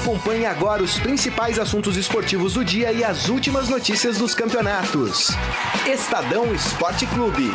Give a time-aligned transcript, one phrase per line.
[0.00, 5.28] Acompanhe agora os principais assuntos esportivos do dia e as últimas notícias dos campeonatos.
[5.86, 7.52] Estadão Esporte Clube.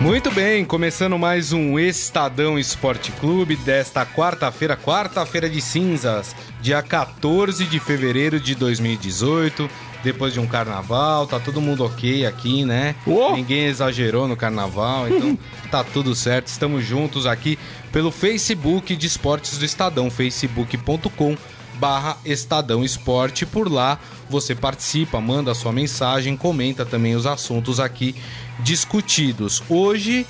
[0.00, 7.64] Muito bem, começando mais um Estadão Esporte Clube desta quarta-feira, quarta-feira de cinzas, dia 14
[7.64, 9.68] de fevereiro de 2018.
[10.02, 12.94] Depois de um carnaval, tá todo mundo ok aqui, né?
[13.06, 13.34] Oh!
[13.34, 15.36] Ninguém exagerou no carnaval, então
[15.70, 16.46] tá tudo certo.
[16.46, 17.58] Estamos juntos aqui
[17.90, 21.36] pelo Facebook de Esportes do Estadão, facebook.com
[21.74, 23.46] barra Estadão Esporte.
[23.46, 23.98] Por lá
[24.28, 28.14] você participa, manda sua mensagem, comenta também os assuntos aqui
[28.60, 29.62] discutidos.
[29.68, 30.26] Hoje,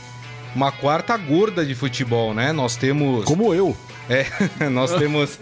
[0.55, 2.53] uma quarta gorda de futebol, né?
[2.53, 3.25] Nós temos.
[3.25, 3.77] Como eu.
[4.09, 4.27] É,
[4.71, 5.39] nós temos.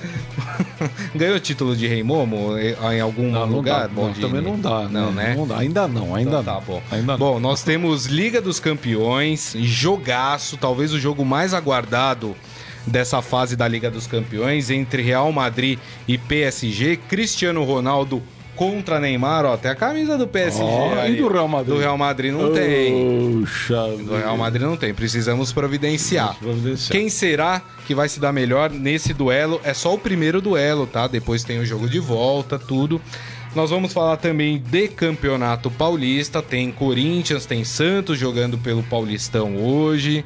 [1.15, 3.83] Ganhou o título de Rei Momo em algum Não, não lugar?
[3.83, 4.27] dá, não, Baldini?
[4.27, 4.89] também não dá.
[4.89, 5.35] Não, né?
[5.37, 6.55] Não dá, ainda não, ainda Então não.
[6.55, 6.83] tá bom.
[6.91, 7.19] Ainda não.
[7.19, 12.37] Bom, nós temos Liga dos Campeões, jogaço, talvez o jogo mais aguardado
[12.87, 16.97] dessa fase da Liga dos Campeões entre Real Madrid e PSG.
[17.09, 18.23] Cristiano Ronaldo
[18.57, 20.65] contra Neymar, ó, tem a camisa do PSG.
[20.65, 21.17] E aí.
[21.17, 21.75] do Real Madrid?
[21.75, 23.41] Do Real Madrid não tem.
[23.43, 26.35] Puxa Do Real Madrid não tem, precisamos providenciar.
[26.39, 26.91] Providenciar.
[26.91, 29.61] Quem será que vai se dar melhor nesse duelo?
[29.63, 31.07] É só o primeiro duelo, tá?
[31.07, 33.01] Depois tem o jogo de volta, tudo.
[33.55, 36.43] Nós vamos falar também de Campeonato Paulista.
[36.43, 40.25] Tem Corinthians, tem Santos jogando pelo Paulistão hoje.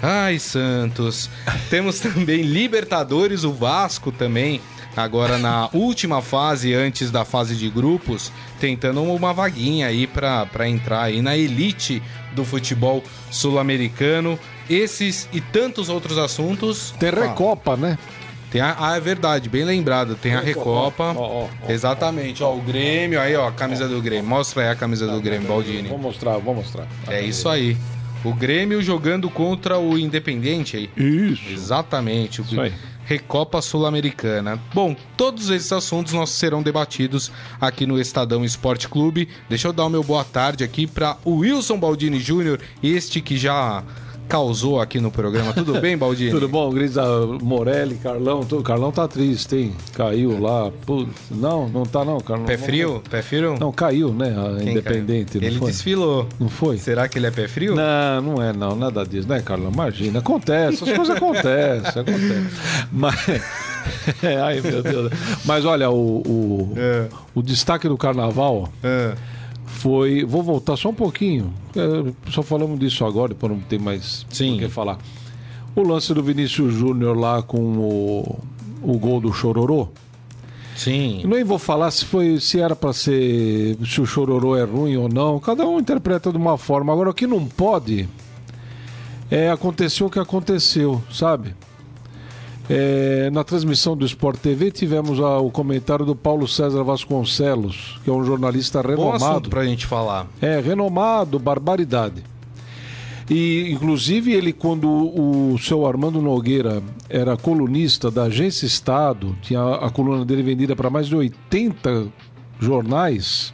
[0.00, 1.28] Ai, Santos.
[1.68, 4.60] Temos também Libertadores, o Vasco também.
[4.96, 10.68] Agora na última fase, antes da fase de grupos, tentando uma vaguinha aí pra pra
[10.68, 14.38] entrar aí na elite do futebol sul-americano.
[14.68, 16.94] Esses e tantos outros assuntos.
[16.98, 17.98] Tem Recopa, né?
[18.52, 20.14] tem a, ah, é verdade, bem lembrado.
[20.14, 21.14] Tem a Recopa.
[21.16, 24.28] Ó, ó, ó, Exatamente, ó, o Grêmio, aí ó, a camisa do Grêmio.
[24.28, 25.88] Mostra aí a camisa do Grêmio, Baldini.
[25.88, 26.86] Vou mostrar, vou mostrar.
[27.08, 27.78] É isso aí.
[28.22, 30.90] O Grêmio jogando contra o Independente aí.
[30.96, 31.50] Isso.
[31.50, 32.42] Exatamente.
[32.42, 32.72] o Isso aí.
[33.04, 34.60] Recopa Sul-Americana.
[34.74, 37.30] Bom, todos esses assuntos nós serão debatidos
[37.60, 39.28] aqui no Estadão Esporte Clube.
[39.48, 43.36] Deixa eu dar o meu boa tarde aqui para o Wilson Baldini Júnior, este que
[43.36, 43.82] já
[44.28, 45.52] causou aqui no programa.
[45.52, 46.30] Tudo bem, Baldini?
[46.32, 47.02] Tudo bom, Grisa
[47.42, 48.44] Morelli, Carlão.
[48.44, 48.62] Tudo.
[48.62, 49.72] Carlão tá triste, hein?
[49.94, 50.70] Caiu lá.
[50.86, 52.46] Putz, não, não tá não, Carlão.
[52.46, 53.02] Pé frio?
[53.10, 53.56] Pé frio?
[53.58, 54.34] Não, caiu, né?
[54.36, 55.70] A Quem Independente, não Ele foi?
[55.70, 56.26] desfilou.
[56.40, 56.78] Não foi?
[56.78, 57.74] Será que ele é pé frio?
[57.74, 59.70] Não, não é não, nada disso, né, Carlão?
[59.72, 62.56] Imagina, acontece, as coisas acontecem, acontece.
[62.92, 63.28] Mas,
[64.22, 65.12] É, ai meu Deus.
[65.44, 67.08] Mas olha, o, o, É.
[67.34, 69.14] o destaque do carnaval Ah,
[69.82, 70.24] foi.
[70.24, 71.52] Vou voltar só um pouquinho.
[71.76, 74.56] é, só falamos disso agora, depois não tem mais Sim.
[74.56, 74.98] o que falar.
[75.74, 78.38] O lance do Vinícius Júnior lá com o,
[78.82, 79.88] o gol do Chororô.
[80.76, 81.22] sim.
[81.26, 85.08] Nem vou falar se foi se era para ser se o chororô é ruim ou
[85.08, 85.40] não.
[85.40, 86.92] Cada um interpreta de uma forma.
[86.92, 88.08] Agora o que não pode
[89.30, 91.54] é aconteceu o que aconteceu, sabe?
[92.74, 98.08] É, na transmissão do Sport TV tivemos a- o comentário do Paulo César Vasconcelos, que
[98.08, 99.24] é um jornalista renomado.
[99.24, 100.26] assunto pra gente falar.
[100.40, 102.22] É, renomado, barbaridade.
[103.30, 109.90] E, inclusive, ele, quando o seu Armando Nogueira era colunista da Agência Estado, tinha a
[109.90, 112.08] coluna dele vendida para mais de 80
[112.60, 113.52] jornais.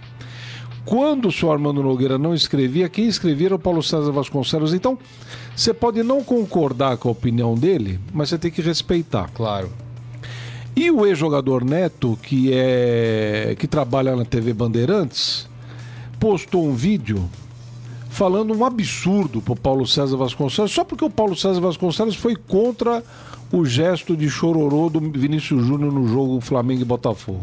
[0.84, 4.72] Quando o seu Armando Nogueira não escrevia, quem escrevia era o Paulo César Vasconcelos.
[4.72, 4.98] Então,
[5.58, 9.28] você pode não concordar com a opinião dele, mas você tem que respeitar.
[9.34, 9.68] Claro.
[10.76, 15.48] E o ex-jogador Neto, que é que trabalha na TV Bandeirantes,
[16.20, 17.28] postou um vídeo
[18.08, 23.02] falando um absurdo pro Paulo César Vasconcelos, só porque o Paulo César Vasconcelos foi contra
[23.50, 27.42] o gesto de chororô do Vinícius Júnior no jogo Flamengo e Botafogo.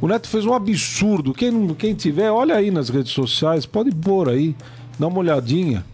[0.00, 1.32] O Neto fez um absurdo.
[1.32, 4.56] Quem, quem tiver, olha aí nas redes sociais, pode pôr aí,
[4.98, 5.84] dá uma olhadinha.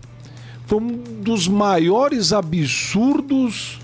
[0.67, 3.79] Foi um dos maiores absurdos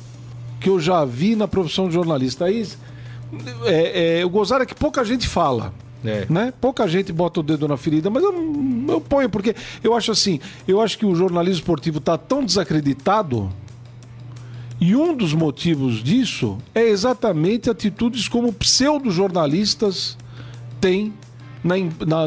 [0.60, 2.44] que eu já vi na profissão de jornalista.
[2.46, 2.66] Aí,
[3.64, 5.72] é, é, o gozar é que pouca gente fala.
[6.04, 6.26] É.
[6.28, 6.52] Né?
[6.60, 8.34] Pouca gente bota o dedo na ferida, mas eu,
[8.88, 9.54] eu ponho, porque
[9.84, 13.48] eu acho assim, eu acho que o jornalismo esportivo está tão desacreditado
[14.80, 20.18] e um dos motivos disso é exatamente atitudes como pseudo-jornalistas
[20.80, 21.12] têm
[21.62, 21.76] na,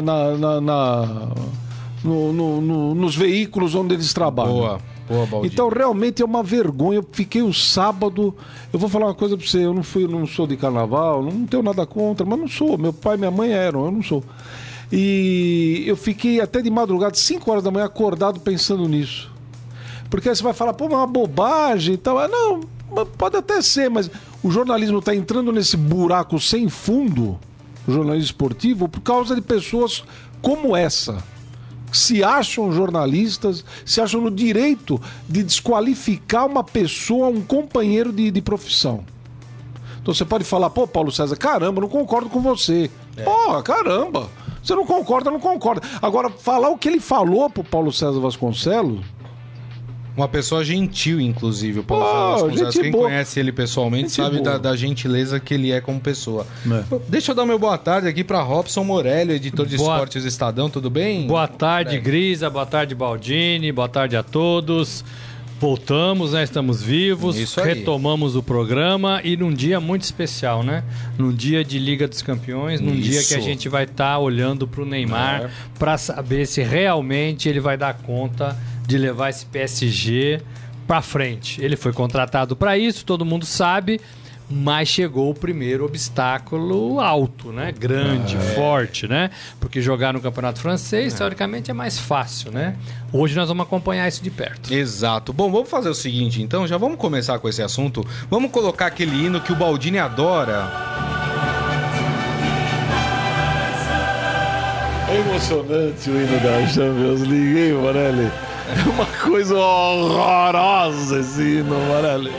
[0.38, 1.28] na- na-
[2.06, 4.52] no- no- no- nos veículos onde eles trabalham.
[4.54, 4.80] Boa.
[5.30, 5.46] Boa.
[5.46, 6.98] Então realmente é uma vergonha.
[6.98, 8.34] Eu fiquei o sábado.
[8.72, 9.64] Eu vou falar uma coisa pra você.
[9.64, 12.76] Eu não fui, eu não sou de carnaval, não tenho nada contra, mas não sou.
[12.76, 14.24] Meu pai e minha mãe eram, eu não sou.
[14.92, 19.30] E eu fiquei até de madrugada, 5 horas da manhã, acordado pensando nisso.
[20.08, 22.18] Porque aí você vai falar, pô, mas é uma bobagem e tal.
[22.18, 22.60] Ah, Não,
[23.18, 24.10] pode até ser, mas
[24.42, 27.36] o jornalismo está entrando nesse buraco sem fundo,
[27.86, 30.04] o jornalismo esportivo, por causa de pessoas
[30.40, 31.18] como essa,
[31.96, 38.42] se acham jornalistas, se acham no direito de desqualificar uma pessoa, um companheiro de, de
[38.42, 39.04] profissão.
[40.00, 42.90] Então você pode falar, pô, Paulo César, caramba, não concordo com você.
[43.16, 43.24] É.
[43.24, 44.28] Pô, caramba.
[44.62, 45.82] Você não concorda, não concorda.
[46.02, 49.04] Agora, falar o que ele falou pro Paulo César Vasconcelos
[50.16, 51.80] uma pessoa gentil, inclusive.
[51.80, 53.04] O Paulo oh, Quem boa.
[53.04, 56.46] conhece ele pessoalmente gente sabe da, da, gentileza que ele é como pessoa.
[56.66, 56.98] É.
[57.08, 59.94] Deixa eu dar meu boa tarde aqui para Robson Morelli, editor de boa...
[59.94, 60.70] esportes Estadão.
[60.70, 61.26] Tudo bem?
[61.26, 62.48] Boa tarde, Grisa.
[62.48, 63.70] Boa tarde, Baldini.
[63.70, 65.04] Boa tarde a todos.
[65.58, 66.42] Voltamos, né?
[66.42, 70.84] Estamos vivos, Isso retomamos o programa e num dia muito especial, né?
[71.16, 73.10] Num dia de Liga dos Campeões, num Isso.
[73.10, 75.50] dia que a gente vai estar tá olhando para o Neymar é.
[75.78, 78.54] para saber se realmente ele vai dar conta
[78.86, 80.40] de levar esse PSG
[80.86, 81.62] para frente.
[81.62, 84.00] Ele foi contratado para isso, todo mundo sabe,
[84.48, 87.72] mas chegou o primeiro obstáculo alto, né?
[87.76, 88.40] Grande, é.
[88.54, 89.30] forte, né?
[89.58, 91.16] Porque jogar no Campeonato Francês, é.
[91.16, 92.76] teoricamente, é mais fácil, né?
[93.12, 94.72] Hoje nós vamos acompanhar isso de perto.
[94.72, 95.32] Exato.
[95.32, 98.06] Bom, vamos fazer o seguinte, então, já vamos começar com esse assunto.
[98.30, 100.70] Vamos colocar aquele hino que o Baldini adora.
[105.08, 108.30] É emocionante o hino da Champions League, hein, Morelli?
[108.68, 112.32] É uma coisa horrorosa esse hino, Morelli.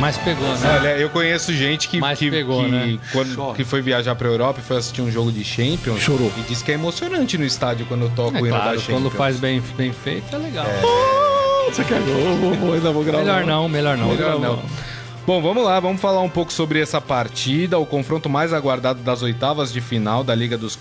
[0.00, 0.78] Mas pegou, né?
[0.78, 2.98] Olha, eu conheço gente que, Mas que, pegou, que, né?
[3.12, 6.00] quando, que foi viajar pra Europa e foi assistir um jogo de Champions.
[6.00, 6.32] Chorou.
[6.38, 9.02] E disse que é emocionante no estádio quando toca é, o hino claro, da Champions.
[9.02, 10.64] Quando faz bem, bem feito, é legal.
[10.66, 11.40] É...
[11.70, 12.54] Você quer gol?
[12.54, 13.22] Vou, ainda vou gravar.
[13.22, 14.08] Melhor não, melhor não.
[14.08, 14.62] Melhor não.
[15.26, 19.22] Bom, vamos lá, vamos falar um pouco sobre essa partida, o confronto mais aguardado das
[19.22, 20.78] oitavas de final da Liga dos,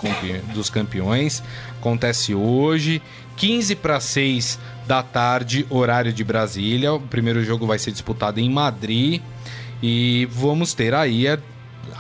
[0.54, 1.44] dos Campeões.
[1.78, 3.02] Acontece hoje,
[3.36, 4.58] 15 para 6
[4.88, 6.94] da tarde, horário de Brasília.
[6.94, 9.22] O primeiro jogo vai ser disputado em Madrid
[9.84, 11.38] e vamos ter aí a,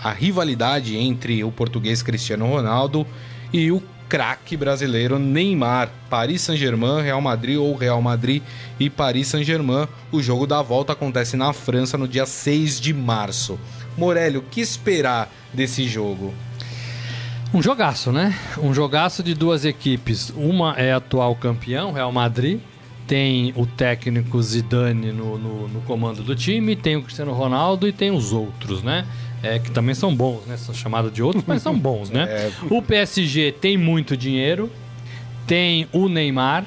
[0.01, 3.05] a rivalidade entre o português Cristiano Ronaldo
[3.51, 5.89] e o craque brasileiro Neymar.
[6.09, 8.41] Paris Saint-Germain, Real Madrid ou Real Madrid
[8.79, 9.87] e Paris Saint-Germain.
[10.11, 13.59] O jogo da volta acontece na França no dia 6 de março.
[13.95, 16.33] Morelli, o que esperar desse jogo?
[17.53, 18.35] Um jogaço, né?
[18.57, 20.31] Um jogaço de duas equipes.
[20.35, 22.59] Uma é atual campeão, Real Madrid,
[23.07, 27.91] tem o técnico Zidane no, no, no, comando do time, tem o Cristiano Ronaldo e
[27.91, 29.03] tem os outros, né?
[29.41, 30.57] É, que também são bons, né?
[30.57, 32.23] São chamados de outros, mas são bons, né?
[32.23, 32.51] É...
[32.69, 34.69] O PSG tem muito dinheiro,
[35.47, 36.65] tem o Neymar,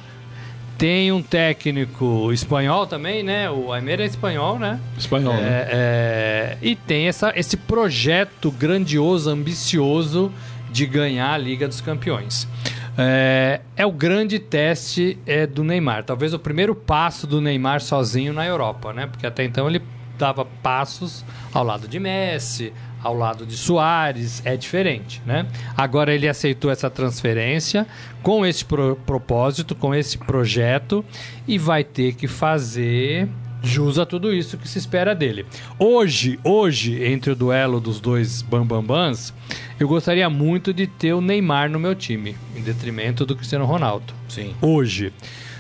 [0.79, 3.51] tem um técnico espanhol também, né?
[3.51, 4.81] O Aimeira é espanhol, né?
[4.99, 5.67] Espanhol, é, né?
[5.71, 10.33] É, e tem essa, esse projeto grandioso, ambicioso
[10.73, 12.49] de ganhar a Liga dos Campeões.
[12.97, 16.05] É, é, o grande teste é, do Neymar.
[16.05, 19.07] Talvez o primeiro passo do Neymar sozinho na Europa, né?
[19.07, 19.81] Porque até então ele
[20.19, 22.73] dava passos ao lado de Messi,
[23.03, 25.47] ao lado de Soares, é diferente, né?
[25.77, 27.87] Agora ele aceitou essa transferência
[28.23, 31.05] com esse pro propósito, com esse projeto
[31.47, 33.29] e vai ter que fazer
[33.63, 35.47] jus a tudo isso que se espera dele.
[35.79, 39.33] Hoje, hoje, entre o duelo dos dois bambambans,
[39.79, 44.13] eu gostaria muito de ter o Neymar no meu time, em detrimento do Cristiano Ronaldo.
[44.29, 44.55] Sim.
[44.61, 45.13] Hoje.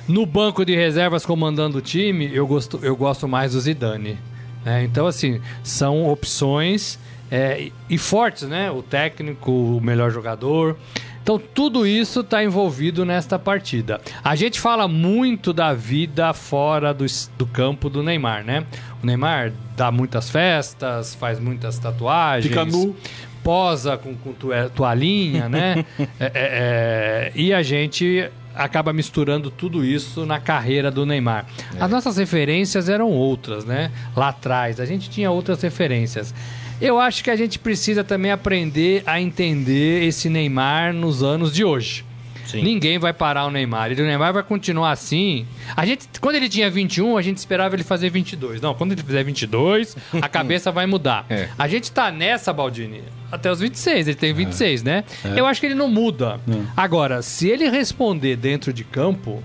[0.08, 4.18] No banco de reservas comandando o time, eu gosto, eu gosto mais do Zidane.
[4.64, 6.98] É, então, assim, são opções
[7.30, 8.70] é, e fortes, né?
[8.70, 10.76] O técnico, o melhor jogador.
[11.22, 14.00] Então, tudo isso está envolvido nesta partida.
[14.24, 17.06] A gente fala muito da vida fora do,
[17.38, 18.66] do campo do Neymar, né?
[19.02, 22.48] O Neymar dá muitas festas, faz muitas tatuagens.
[22.48, 22.96] Fica nu.
[23.42, 24.34] Posa com, com
[24.74, 25.84] toalhinha, né?
[26.20, 31.46] é, é, é, e a gente acaba misturando tudo isso na carreira do Neymar.
[31.74, 31.82] É.
[31.82, 33.90] As nossas referências eram outras, né?
[34.16, 36.34] Lá atrás, a gente tinha outras referências.
[36.80, 41.64] Eu acho que a gente precisa também aprender a entender esse Neymar nos anos de
[41.64, 42.04] hoje.
[42.52, 42.62] Sim.
[42.62, 43.92] Ninguém vai parar o Neymar.
[43.92, 45.46] E o Neymar vai continuar assim.
[45.74, 48.60] A gente, quando ele tinha 21, a gente esperava ele fazer 22.
[48.60, 51.24] Não, quando ele fizer 22, a cabeça vai mudar.
[51.30, 51.48] É.
[51.58, 54.08] A gente tá nessa, Baldini, até os 26.
[54.08, 54.84] Ele tem 26, é.
[54.84, 55.04] né?
[55.24, 55.40] É.
[55.40, 56.38] Eu acho que ele não muda.
[56.46, 56.62] É.
[56.76, 59.42] Agora, se ele responder dentro de campo,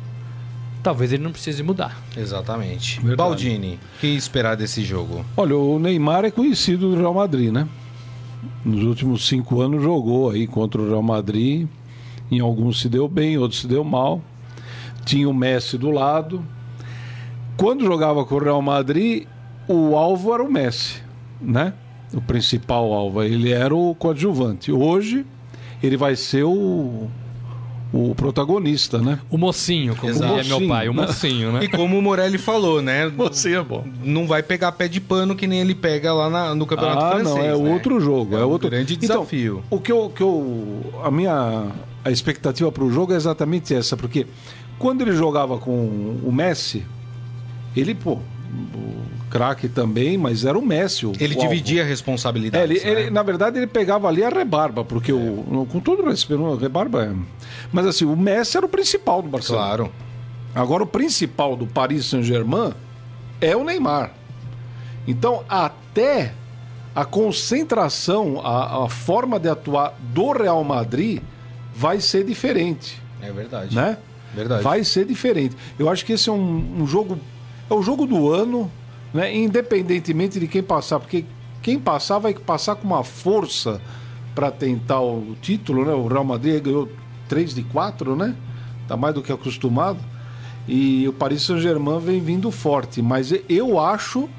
[0.83, 2.01] talvez ele não precise mudar.
[2.15, 2.95] Exatamente.
[2.99, 3.15] Verdade.
[3.15, 5.25] Baldini, o que esperar desse jogo?
[5.35, 7.67] Olha, o Neymar é conhecido do Real Madrid, né?
[8.63, 11.67] Nos últimos cinco anos jogou aí contra o Real Madrid.
[12.29, 14.22] Em alguns se deu bem, outros se deu mal.
[15.05, 16.43] Tinha o Messi do lado.
[17.55, 19.25] Quando jogava com o Real Madrid,
[19.67, 21.01] o alvo era o Messi,
[21.41, 21.74] né?
[22.13, 23.24] O principal alvo.
[23.24, 24.72] Ele era o coadjuvante.
[24.72, 25.25] Hoje,
[25.81, 27.10] ele vai ser o
[27.91, 29.19] o protagonista, né?
[29.29, 31.63] O mocinho, como é meu pai, o mocinho, né?
[31.63, 33.07] E como o Morelli falou, né?
[33.15, 33.86] Mocinho é bom.
[34.03, 37.12] Não vai pegar pé de pano que nem ele pega lá na, no Campeonato ah,
[37.12, 37.36] Francês.
[37.36, 37.74] Não, é né?
[37.74, 39.63] outro jogo, é, é outro grande então, desafio.
[39.65, 41.67] Então, o que eu, que eu a minha
[42.07, 44.25] a expectativa para o jogo é exatamente essa, porque
[44.79, 45.71] quando ele jogava com
[46.23, 46.85] o Messi,
[47.75, 51.05] ele, pô, o craque também, mas era o Messi.
[51.05, 51.49] O, Ele o alvo.
[51.49, 52.63] dividia a É, responsabilidade.
[52.73, 56.09] ele, ele- na verdade, ele pegava ali a rebarba, porque o, no- com todo o
[56.09, 57.11] respeito, a rebarba é.
[57.71, 59.65] Mas assim, o Messi era o principal do Barcelona.
[59.65, 59.91] Claro.
[60.55, 62.71] Agora, o principal do Paris Saint-Germain
[63.41, 64.11] é o Neymar.
[65.07, 66.33] Então, até
[66.95, 71.21] a concentração, a, a forma de atuar do Real Madrid
[71.77, 73.75] vai ser diferente, É verdade.
[73.75, 73.98] né?
[74.34, 74.63] Verdade.
[74.63, 75.55] Vai ser diferente.
[75.79, 77.17] Eu acho que esse é um, um jogo.
[77.69, 78.69] É o jogo do ano,
[79.13, 79.34] né?
[79.36, 81.24] Independentemente de quem passar, porque
[81.62, 83.81] quem passar vai passar com uma força
[84.36, 85.93] para tentar o título, né?
[85.93, 86.89] O Real Madrid ganhou
[87.29, 88.36] 3 de 4, né?
[88.88, 90.00] Tá mais do que acostumado.
[90.67, 94.29] E o Paris Saint-Germain vem vindo forte, mas eu acho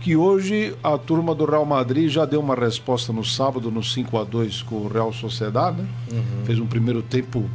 [0.00, 4.16] que hoje a turma do Real Madrid já deu uma resposta no sábado no 5
[4.18, 5.86] a 2 com o Real Sociedad, né?
[6.44, 7.48] Fez um primeiro tempo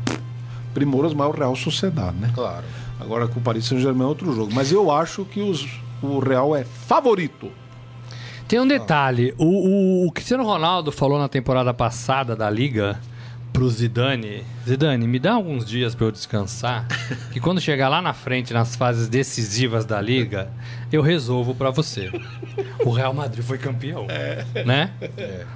[0.73, 2.31] primoroso, mas é o Real Sociedad, né?
[2.33, 2.63] Claro.
[2.99, 4.51] Agora com o Paris Saint-Germain é outro jogo.
[4.53, 5.67] Mas eu acho que os-
[6.01, 7.51] o Real é favorito.
[8.47, 9.33] Tem um detalhe.
[9.37, 12.99] O, o- o Cristiano Ronaldo falou na temporada passada da Liga
[13.55, 14.43] pro Zidane.
[14.67, 16.85] Zidane, me dá alguns dias pra eu descansar.
[17.31, 20.49] Que quando chegar lá na frente, nas fases decisivas da Liga,
[20.91, 22.09] eu resolvo pra você.
[22.85, 24.07] O Real Madrid foi campeão.
[24.65, 24.91] Né?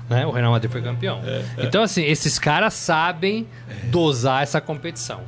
[0.10, 0.26] né?
[0.26, 1.22] O Real Madrid foi campeão.
[1.58, 3.48] Então, assim, esses caras sabem
[3.86, 5.22] dosar essa competição.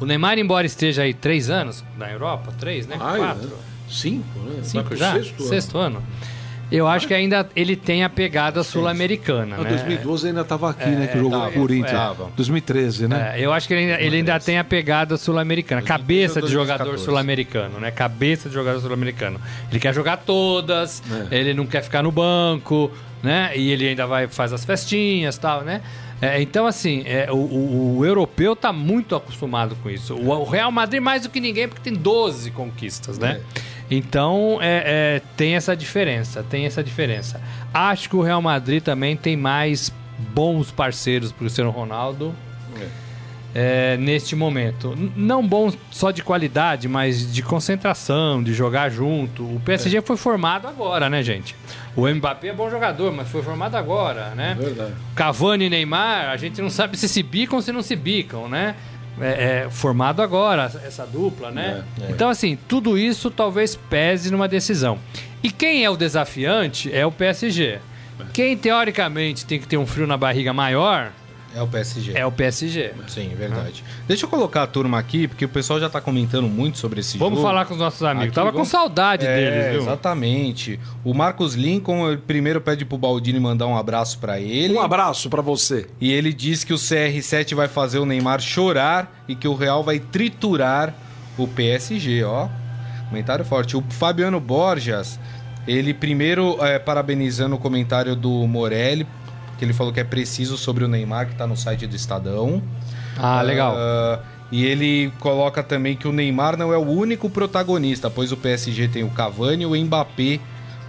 [0.00, 2.96] O Neymar, embora esteja aí três anos na Europa, três, né?
[2.96, 3.58] Quatro.
[3.88, 4.60] Cinco, né?
[4.62, 5.14] Cinco já?
[5.14, 5.98] Sexto, Sexto, ano.
[5.98, 6.06] ano.
[6.70, 9.68] Eu acho que ainda ele tem a pegada sul-americana, né?
[9.68, 11.06] 2012 ainda estava aqui, né?
[11.08, 11.90] Que jogou tava, o Corinthians.
[11.90, 12.30] tava.
[12.36, 13.32] 2013, né?
[13.36, 15.82] É, eu acho que ele ainda, ele ainda tem a pegada sul-americana.
[15.82, 16.78] Cabeça de 2014.
[16.78, 17.90] jogador sul-americano, né?
[17.90, 19.40] Cabeça de jogador sul-americano.
[19.70, 21.38] Ele quer jogar todas, É.
[21.40, 22.90] ele não quer ficar no banco,
[23.22, 23.50] né?
[23.56, 25.80] E ele ainda vai faz as festinhas e tal, né?
[26.22, 30.14] É, então, assim, é, o, o- o europeu tá muito acostumado com isso.
[30.14, 33.40] O, o Real Madrid mais do que ninguém, porque tem 12 conquistas, né?
[33.90, 37.40] Então, é, é, tem essa diferença, tem essa diferença.
[37.74, 42.34] Acho que o Real Madrid também tem mais bons parceiros pro Cristiano Ronaldo
[43.54, 44.96] é, neste momento.
[45.16, 49.42] Não bons só de qualidade, mas de concentração, de jogar junto.
[49.42, 51.56] O PSG foi formado agora, né, gente?
[51.96, 54.56] O Mbappé é bom jogador, mas foi formado agora, né?
[54.58, 54.94] Verdade.
[55.14, 58.48] Cavani e Neymar, a gente não sabe se se bicam ou se não se bicam,
[58.48, 58.76] né?
[59.20, 61.84] É, é, formado agora, essa- essa dupla, né?
[62.10, 64.98] Então, assim, tudo isso talvez pese numa decisão.
[65.42, 67.78] E quem é o desafiante é o PSG.
[68.32, 71.10] Quem, teoricamente, tem que ter um frio na barriga maior
[71.54, 72.12] É o PSG.
[72.16, 72.92] é o PSG.
[73.08, 73.82] Sim, verdade.
[74.06, 77.18] Deixa eu colocar a turma aqui, porque o pessoal já tá comentando muito sobre esse
[77.18, 77.48] Vamos jogo.
[77.48, 78.26] falar com os nossos amigos.
[78.28, 79.82] Aqui, Tava com vamos- saudade É, deles, viu?
[79.82, 80.78] Exatamente.
[81.04, 84.74] O Marcos Lincoln ele primeiro pede pro Baldini mandar um abraço pra ele.
[84.74, 85.86] Um abraço pra você.
[86.00, 89.82] E ele diz que o CR7 vai fazer o Neymar chorar e que o Real
[89.82, 90.94] vai triturar
[91.36, 92.48] o PSG, ó.
[93.08, 93.76] Comentário forte.
[93.76, 95.18] O Fabiano Borjas,
[95.66, 99.06] ele primeiro é, parabenizando o comentário do Morelli,
[99.60, 102.62] que ele falou que é preciso sobre o Neymar, que tá no site do Estadão.
[103.18, 103.74] Ah, legal.
[103.76, 108.36] Ah, e ele coloca também que o Neymar não é o único protagonista, pois o
[108.38, 110.40] PSG tem o Cavani e o Mbappé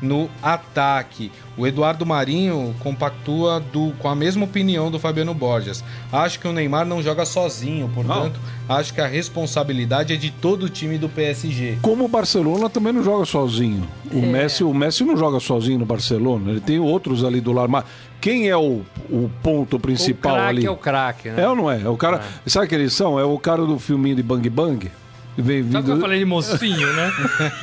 [0.02, 1.32] no ataque.
[1.56, 5.84] O Eduardo Marinho compactua do- com a mesma opinião do Fabiano Borges.
[6.12, 10.64] Acho que o Neymar não joga sozinho, portanto, acho que a responsabilidade é de todo
[10.64, 11.78] o time do PSG.
[11.84, 13.88] Como o Barcelona também não joga sozinho.
[14.12, 14.22] O, É.
[14.26, 16.50] Messi, o Messi não joga sozinho no Barcelona.
[16.50, 17.70] Ele tem outros ali do lado.
[17.70, 17.84] Mas
[18.22, 20.66] quem é o, o ponto o principal craque ali?
[20.66, 21.44] é o craque, né?
[21.44, 21.82] É ou não é?
[21.82, 22.22] É o cara.
[22.46, 23.20] Sabe que eles são?
[23.20, 24.92] É o cara do filminho de Bang Bang.
[25.38, 27.12] Vem Sabe que eu vindo, falei de mocinho, né?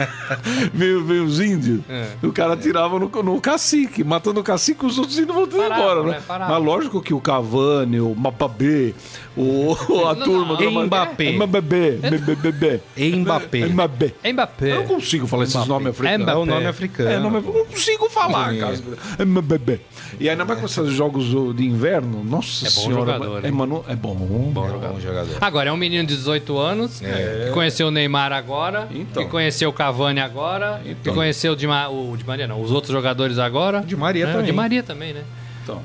[0.73, 1.81] veio, veio os índios.
[1.89, 2.07] É.
[2.23, 6.03] O cara tirava no, no cacique, matando o cacique, os outros índios voltando Paravam, embora,
[6.13, 6.23] né?
[6.29, 6.47] né?
[6.49, 8.95] Mas lógico que o Cavani, o Mapabê,
[9.37, 9.77] o,
[10.09, 10.57] a Não, turma não.
[10.57, 11.33] do Mbappé.
[11.33, 11.99] Mbappé.
[12.03, 12.81] Mbappé.
[12.97, 13.67] Mbappé.
[13.67, 14.15] Mbappé.
[14.23, 14.71] É Mbappé.
[14.73, 16.27] Eu não consigo falar esses nomes africanos.
[16.29, 16.55] É o Mbappé.
[16.55, 17.11] nome africano.
[17.11, 18.59] É, não, mas eu não consigo falar, É.
[18.59, 18.79] cara.
[19.19, 19.81] É Mbappé.
[20.19, 23.13] E ainda mais com esses jogos de inverno, nossa É bom senhora.
[23.13, 24.17] jogador, é, mano, é bom.
[24.19, 25.37] É um bom jogador.
[25.41, 29.23] Agora, é um menino de 18 anos, que conheceu o Neymar agora, Então.
[29.25, 32.71] que conheceu o Cavani agora, que conheceu o Di, Ma- o Di Maria, não, os
[32.71, 33.81] outros jogadores agora.
[33.81, 34.33] Di Maria né?
[34.33, 34.45] também.
[34.45, 35.23] O Di Maria também, né?
[35.65, 35.83] Então,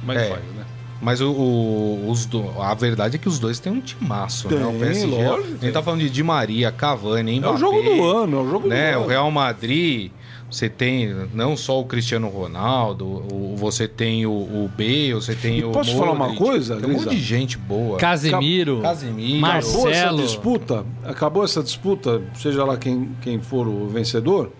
[0.00, 0.28] como é que É.
[0.30, 0.59] faz, né?
[1.02, 4.64] Mas o, o- os do- a verdade é que os dois têm um timaço, né?
[4.66, 5.06] O Tem, PSG.
[5.06, 5.58] lógico, a tem.
[5.60, 7.54] gente tá falando de Di Maria, Cavani, É Mbappé.
[7.54, 8.92] o jogo do ano, é o jogo né?
[8.92, 9.08] do O ano.
[9.08, 10.10] Real Madrid,
[10.50, 15.60] você tem não só o Cristiano Ronaldo, o, você tem o, o B, você tem
[15.60, 15.70] E o.
[15.70, 17.96] posso falar uma Modric, coisa, Tem um monte de gente boa.
[17.96, 19.46] Casemiro, Casemiro.
[19.46, 20.18] Acabou essa Marcelo.
[20.18, 24.52] disputa, acabou essa disputa, seja lá quem, quem for o vencedor,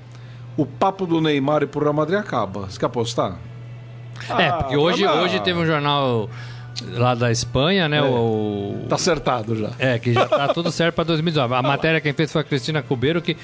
[0.57, 2.63] o papo do Neymar e pro Real Madrid acaba.
[2.63, 3.39] Você quer apostar?
[4.29, 6.29] É, porque Ah, hoje, mas- hoje teve um jornal
[6.93, 8.03] lá da Espanha, né?
[8.03, 9.71] O, Tá acertado já.
[9.79, 11.55] É, que já tá tudo certo para 2019.
[11.55, 13.37] A matéria quem fez foi a Cristina Cubeiro, que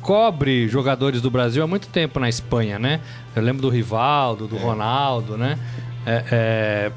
[0.00, 3.00] cobre jogadores do Brasil há muito tempo na Espanha, né?
[3.34, 5.58] Eu lembro do Rivaldo, do Ronaldo, né?
[6.06, 6.92] É, é,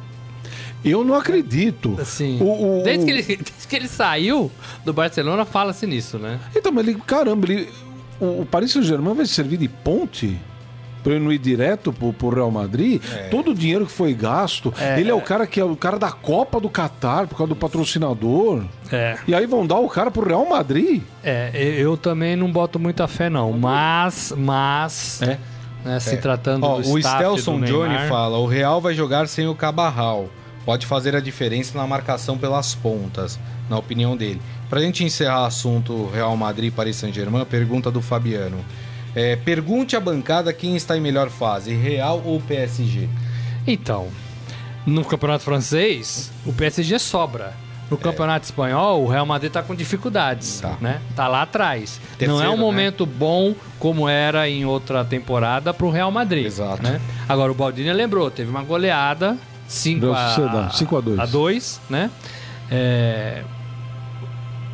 [0.84, 1.98] Eu não acredito.
[2.00, 4.52] assim, O- o- desde, que ele, desde que ele saiu
[4.86, 6.40] do Barcelona, fala-se nisso, né?
[6.56, 7.70] Então, mas ele, caramba, ele,
[8.20, 10.38] o, o Paris Saint-Germain vai servir de ponte
[11.08, 13.02] para ele não ir direto pro, pro Real Madrid.
[13.32, 14.74] Todo o dinheiro que foi gasto.
[14.98, 17.56] ele é o cara que é o cara da Copa do Catar por causa do
[17.56, 18.66] patrocinador.
[18.92, 19.18] É.
[19.26, 21.02] E aí vão dar o cara pro Real Madrid.
[21.24, 23.54] É, eu também não boto muita fé, não.
[23.54, 25.38] Mas, mas, É.
[25.86, 29.56] né, se tratando Ó, do o Stelson Johnny fala: o Real vai jogar sem o
[29.56, 30.28] Cabarral.
[30.66, 34.42] Pode fazer a diferença na marcação pelas pontas, na opinião dele.
[34.70, 38.58] Pra gente encerrar o assunto Real Madrid e Paris Saint-Germain, pergunta do Fabiano.
[39.20, 43.10] É, pergunte à bancada quem está em melhor fase, Real ou PSG?
[43.66, 44.10] Então,
[44.86, 47.52] no campeonato francês, o PSG sobra.
[47.90, 50.78] No campeonato espanhol, o Real Madrid tá com dificuldades, Tá.
[50.80, 51.02] né?
[51.16, 52.00] Tá lá atrás.
[52.16, 52.62] Terceiro, Não é um né?
[52.62, 56.46] momento bom como era em outra temporada pro Real Madrid.
[56.46, 56.84] Exato.
[56.84, 57.02] Né?
[57.28, 59.36] Agora, o Baldini lembrou, teve uma goleada
[59.68, 61.20] 5 Real a, Sociedade, 5 a 2.
[61.20, 62.12] a 2, né?
[62.70, 63.44] É...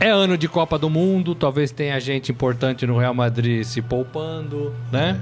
[0.03, 4.73] é ano de Copa do Mundo, talvez tenha gente importante no Real Madrid se poupando,
[4.91, 5.19] né?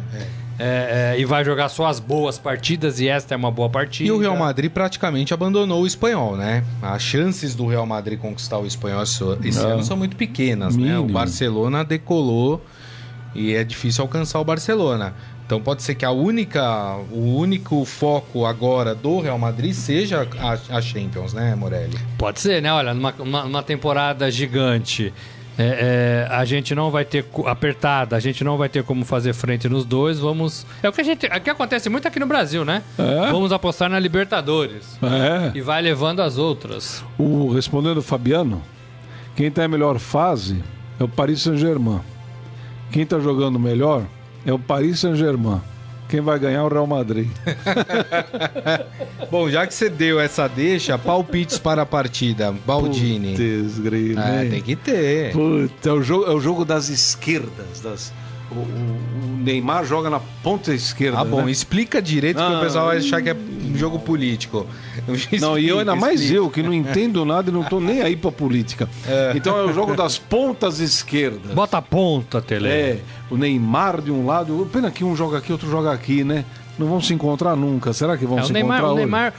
[0.59, 4.07] É, é, e vai jogar só as boas partidas, e esta é uma boa partida.
[4.07, 6.63] E o Real Madrid praticamente abandonou o espanhol, né?
[6.81, 9.23] As chances do Real Madrid conquistar o espanhol esse
[9.59, 9.69] Não.
[9.69, 10.97] ano são muito pequenas, né?
[10.97, 11.13] O Mínimo.
[11.13, 12.63] Barcelona decolou
[13.33, 15.13] e é difícil alcançar o Barcelona.
[15.51, 20.77] Então pode ser que a única, o único foco agora do Real Madrid seja a,
[20.77, 21.99] a Champions, né, Morelli?
[22.17, 22.71] Pode ser, né?
[22.71, 25.13] Olha, numa, temporada gigante,
[25.59, 29.33] é, é, a gente não vai ter apertada, a gente não vai ter como fazer
[29.33, 30.19] frente nos dois.
[30.19, 30.65] Vamos.
[30.81, 31.25] É o que a gente.
[31.25, 32.81] É o que acontece muito aqui no Brasil, né?
[32.97, 33.29] É.
[33.29, 34.97] Vamos apostar na Libertadores.
[35.03, 35.51] É.
[35.53, 37.03] E vai levando as outras.
[37.17, 38.63] O, respondendo o Fabiano,
[39.35, 40.63] quem tá em melhor fase
[40.97, 41.99] é o Paris Saint-Germain.
[42.89, 44.05] Quem tá jogando melhor
[44.45, 45.61] é o Paris Saint-Germain.
[46.11, 47.29] Quem vai ganhar é o Real Madrid.
[49.31, 52.53] Bom, já que você deu essa deixa, palpites para a partida.
[52.65, 53.29] Baldini.
[53.29, 55.31] Putz, grilo, É, tem que ter.
[55.31, 57.79] Puta, é o jogo, é o jogo das esquerdas.
[57.81, 58.11] Das,
[58.51, 58.67] o,
[59.41, 61.19] Neymar joga na ponta esquerda.
[61.19, 61.51] Ah, bom, né?
[61.51, 64.67] explica direito que o pessoal vai achar que é um jogo político.
[65.39, 66.35] Não, e eu ainda mais Explica.
[66.35, 68.87] eu, que não entendo nada e não tô nem aí pra política.
[69.33, 71.53] Então é o jogo das pontas esquerdas.
[71.53, 72.67] Bota a ponta, Tele.
[72.67, 72.99] É,
[73.31, 76.43] o Neymar de um lado, pena que um joga aqui, outro joga aqui, né?
[76.79, 77.93] Não vão se encontrar nunca.
[77.93, 79.01] Será que vão É, se Neymar, encontrar o hoje?
[79.03, 79.33] Neymar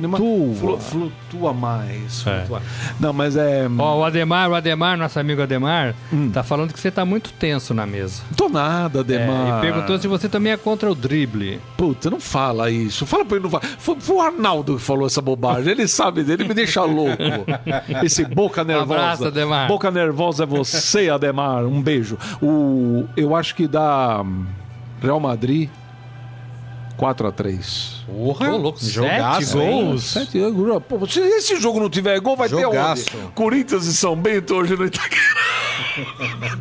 [0.00, 0.78] Neymar flutua.
[0.78, 2.26] flu- flutua mais.
[2.26, 2.38] É.
[2.40, 2.62] flutua.
[2.98, 3.68] Não, mas é.
[3.78, 6.30] Ó, o Ademar, o Ademar, nosso amigo Ademar, Hum.
[6.30, 8.22] tá falando que você tá muito tenso na mesa.
[8.36, 9.58] Tô nada, É, Demar.
[9.58, 11.60] e perguntou se você também é contra o drible.
[11.76, 13.06] Puta, não fala isso.
[13.06, 13.64] Fala pra ele não falar.
[13.78, 15.70] Foi, foi o Arnaldo que falou essa bobagem.
[15.70, 17.22] Ele sabe dele, me deixa louco.
[18.02, 18.94] Esse boca nervosa.
[18.94, 19.68] abraço, Ademar.
[19.68, 21.64] Boca nervosa é você, Ademar.
[21.64, 22.18] Um beijo.
[22.42, 23.68] O, eu acho que
[24.24, 24.44] hum,
[25.02, 25.68] Real Madrid
[27.00, 29.84] 4 a 3 Porra, Ô, louco, sete jogaço, hein?
[29.86, 30.02] gols.
[30.04, 30.82] Sete gols.
[30.86, 33.06] Pô, se esse jogo não tiver gol, vai Jogaço.
[33.06, 33.26] ter onde?
[33.32, 35.40] Corinthians e São Bento hoje no Itaquera.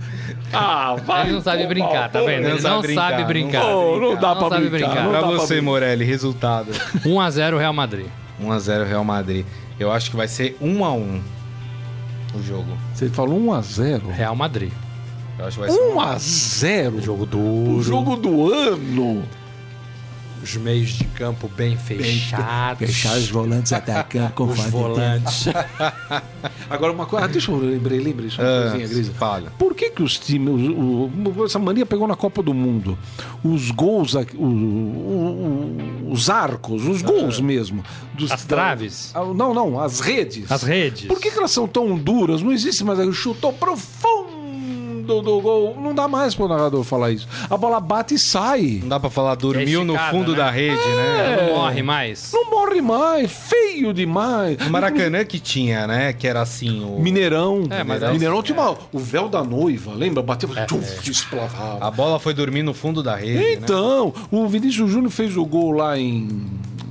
[0.54, 1.24] ah, vai.
[1.26, 2.28] Ele não sabe tomar brincar, tá banho.
[2.28, 2.44] vendo?
[2.44, 3.62] Não Ele sabe não brincar, sabe não brincar.
[3.62, 4.88] sabe Não, não dá Não pra sabe brincar.
[4.90, 5.04] brincar.
[5.04, 5.62] não Pra você, brincar.
[5.66, 6.72] Morelli, resultado.
[7.04, 8.08] 1x0 Real Madrid.
[8.42, 9.46] 1x0 Real Madrid.
[9.78, 11.20] Eu acho que vai ser 1x1
[12.36, 12.78] o jogo.
[12.94, 14.72] Você falou 1 a 0 Real Madrid.
[15.38, 17.82] Eu acho que vai ser 1 a 0 Jogo O duro.
[17.84, 19.24] jogo do ano.
[20.42, 23.30] Os meios de campo bem fechados.
[23.30, 25.46] volantes atacando com Os volantes.
[26.70, 29.12] Agora uma coisa, ah, deixa eu lembrei, lembrei só uma Ah, coisinha, Grisa.
[29.14, 29.52] fala.
[29.58, 32.98] Por que que os times, o- o- essa mania pegou na Copa do Mundo?
[33.44, 37.84] Os gols, o- o- o- os arcos, os gols mesmo.
[38.14, 39.12] dos- As traves?
[39.16, 40.52] Ah, Não, não, as redes.
[40.52, 41.08] As redes.
[41.08, 42.42] Por que, que elas são tão duras?
[42.42, 43.00] Não existe mais.
[43.16, 44.19] Chutou profundo
[45.22, 45.76] do gol.
[45.82, 47.28] Não dá mais pro narrador falar isso.
[47.50, 48.80] A bola bate e sai.
[48.82, 50.38] Não dá pra falar dormiu no esticada, fundo né?
[50.38, 51.48] da rede, né?
[51.50, 52.32] Não morre mais.
[52.32, 53.32] Não morre mais.
[53.32, 54.58] Feio demais.
[54.66, 56.14] O Maracanã que tinha, né?
[56.14, 57.00] Que era assim, o...
[57.00, 57.64] Mineirão.
[57.70, 60.22] É, mas Mineirão aí- tinha uma, o véu da noiva, lembra?
[60.24, 61.86] Bateu, É, tchuf, esplavava.
[61.86, 63.54] A bola foi dormir no fundo da rede, né?
[63.54, 66.28] Então, o Vinícius Júnior fez o gol lá em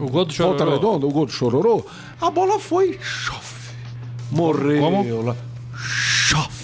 [0.00, 0.70] O gol do Volta Chororô.
[0.72, 1.84] Redonda, o gol do Chororô.
[2.20, 3.72] A bola foi chofe.
[4.30, 5.22] Morreu Como?
[5.22, 5.36] lá.
[5.74, 6.57] Chofe.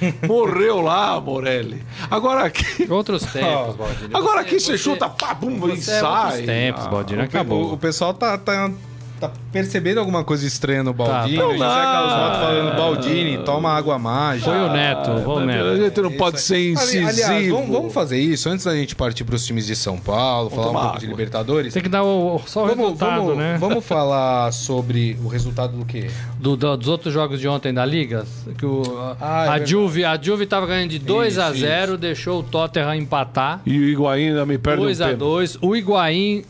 [0.26, 1.82] Morreu lá, Morelli.
[2.10, 2.86] Agora aqui.
[2.90, 4.10] Outros tempos, Baldini.
[4.14, 6.24] Agora aqui você você- chuta, pá, bum, e é sai.
[6.24, 7.22] outros tempos, Ah, Baldini.
[7.22, 7.62] O, Acabou.
[7.64, 8.70] o- o pessoal tá, tá,
[9.20, 11.38] tá percebendo alguma coisa estranha no Baldinho.
[11.40, 11.54] Tá, o tá.
[11.54, 14.50] José Carlos falando, Maldini, toma água mágica.
[14.50, 15.76] Foi o Neto, foi o A Neto.
[15.76, 17.08] gente não pode ser incisivo.
[17.08, 20.50] Aliás, vamos, vamos fazer isso antes da gente partir para os times de São Paulo,
[20.50, 21.08] falar um pouco de água.
[21.10, 21.74] Libertadores.
[21.74, 23.56] Tem que dar o, só o Vamos, resultado, vamos, né?
[23.60, 26.08] vamos falar sobre o resultado do quê?
[26.38, 28.24] Do- do- dos outros jogos de ontem da Liga,
[28.56, 29.70] que o, Ah, é a, verdade.
[29.70, 33.60] Juve, a Juve tava ganhando de 2 a Isso, 0 deixou o Tottenham empatar.
[33.66, 35.20] E o Higuaín ainda me perde 2 um a pênalti.
[35.20, 36.44] 2 O Higuaín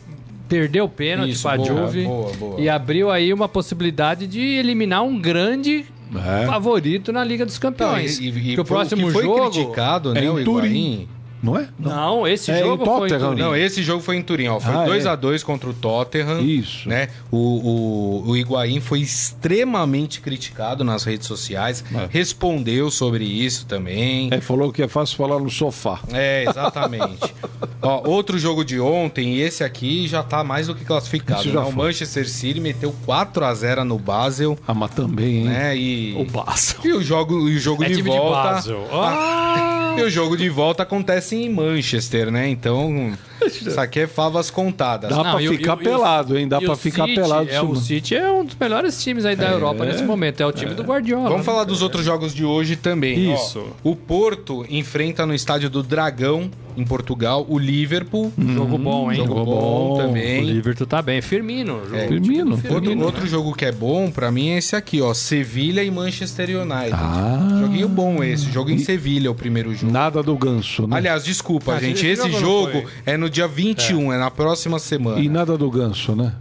[0.51, 2.59] perdeu o pênalti Isso, para a Juve boa, boa.
[2.59, 6.45] e abriu aí uma possibilidade de eliminar um grande É.
[6.45, 8.19] favorito na Liga dos Campeões.
[8.19, 11.07] Não, e- e- e o próximo que foi jogo criticado, né, é o Turim.
[11.41, 11.67] Não é?
[11.79, 13.17] Não, esse É jogo foi em.
[13.19, 13.35] Turim.
[13.41, 14.59] Não, esse jogo foi em Turim, ó.
[14.59, 15.09] Foi Ah, 2 é.
[15.09, 16.39] a 2 contra o Tottenham.
[16.41, 16.87] Isso.
[16.87, 17.07] Né?
[17.31, 21.83] O, o, o Higuaín foi extremamente criticado nas redes sociais.
[21.93, 22.07] É.
[22.09, 24.29] Respondeu sobre isso também.
[24.31, 25.99] É, falou que é fácil falar no sofá.
[26.13, 27.33] É, exatamente.
[27.81, 31.51] Ó, outro jogo de ontem, e esse aqui já tá mais do que classificado.
[31.51, 31.59] Né?
[31.59, 31.71] O.
[31.71, 35.43] Manchester City meteu 4 a 0 no Basel, Ah, mas também, hein?
[35.45, 35.75] né?
[35.75, 36.79] E O Basel.
[36.83, 38.49] e o jogo, e o jogo É de time de volta.
[38.53, 38.87] Basel.
[38.91, 39.67] Ah!
[39.97, 42.49] E o jogo de volta acontece em Manchester, né?
[42.49, 43.13] Então,
[43.47, 45.09] isso aqui é favas contadas.
[45.09, 46.47] Dá pra e o- ficar e o- pelado, hein?
[46.47, 47.49] Dá e pra o ficar City pelado.
[47.49, 47.75] É, o.
[47.75, 50.41] City é um dos melhores times aí da Europa nesse momento.
[50.41, 51.23] É o time do Guardiola.
[51.29, 51.43] Vamos né?
[51.43, 53.31] falar dos outros jogos de hoje também.
[53.31, 53.35] ó.
[53.35, 53.63] Isso.
[53.83, 58.31] o Porto enfrenta no estádio do Dragão, em Portugal, o Liverpool.
[58.37, 59.17] Jogo bom, hein?
[59.17, 59.93] Jogo Jogo bom, bom.
[59.93, 60.41] O também.
[60.43, 61.21] Liverpool tá bem.
[61.21, 61.81] Firmino.
[61.83, 62.07] Jogo É.
[62.07, 63.05] Firmino, Outro, Firmino.
[63.05, 65.13] outro jogo que é bom pra mim é esse aqui, ó.
[65.13, 66.93] Sevilha e Manchester United.
[66.93, 67.57] Ah.
[67.61, 68.49] Joguinho bom esse.
[68.49, 69.91] Jogo em Sevilha, o primeiro jogo.
[69.91, 70.95] Nada do ganso, né?
[70.97, 72.05] Aliás, desculpa, Ah, gente.
[72.07, 75.19] esse jogo é no dia 21, é, na próxima semana.
[75.19, 76.33] E nada do ganso, né?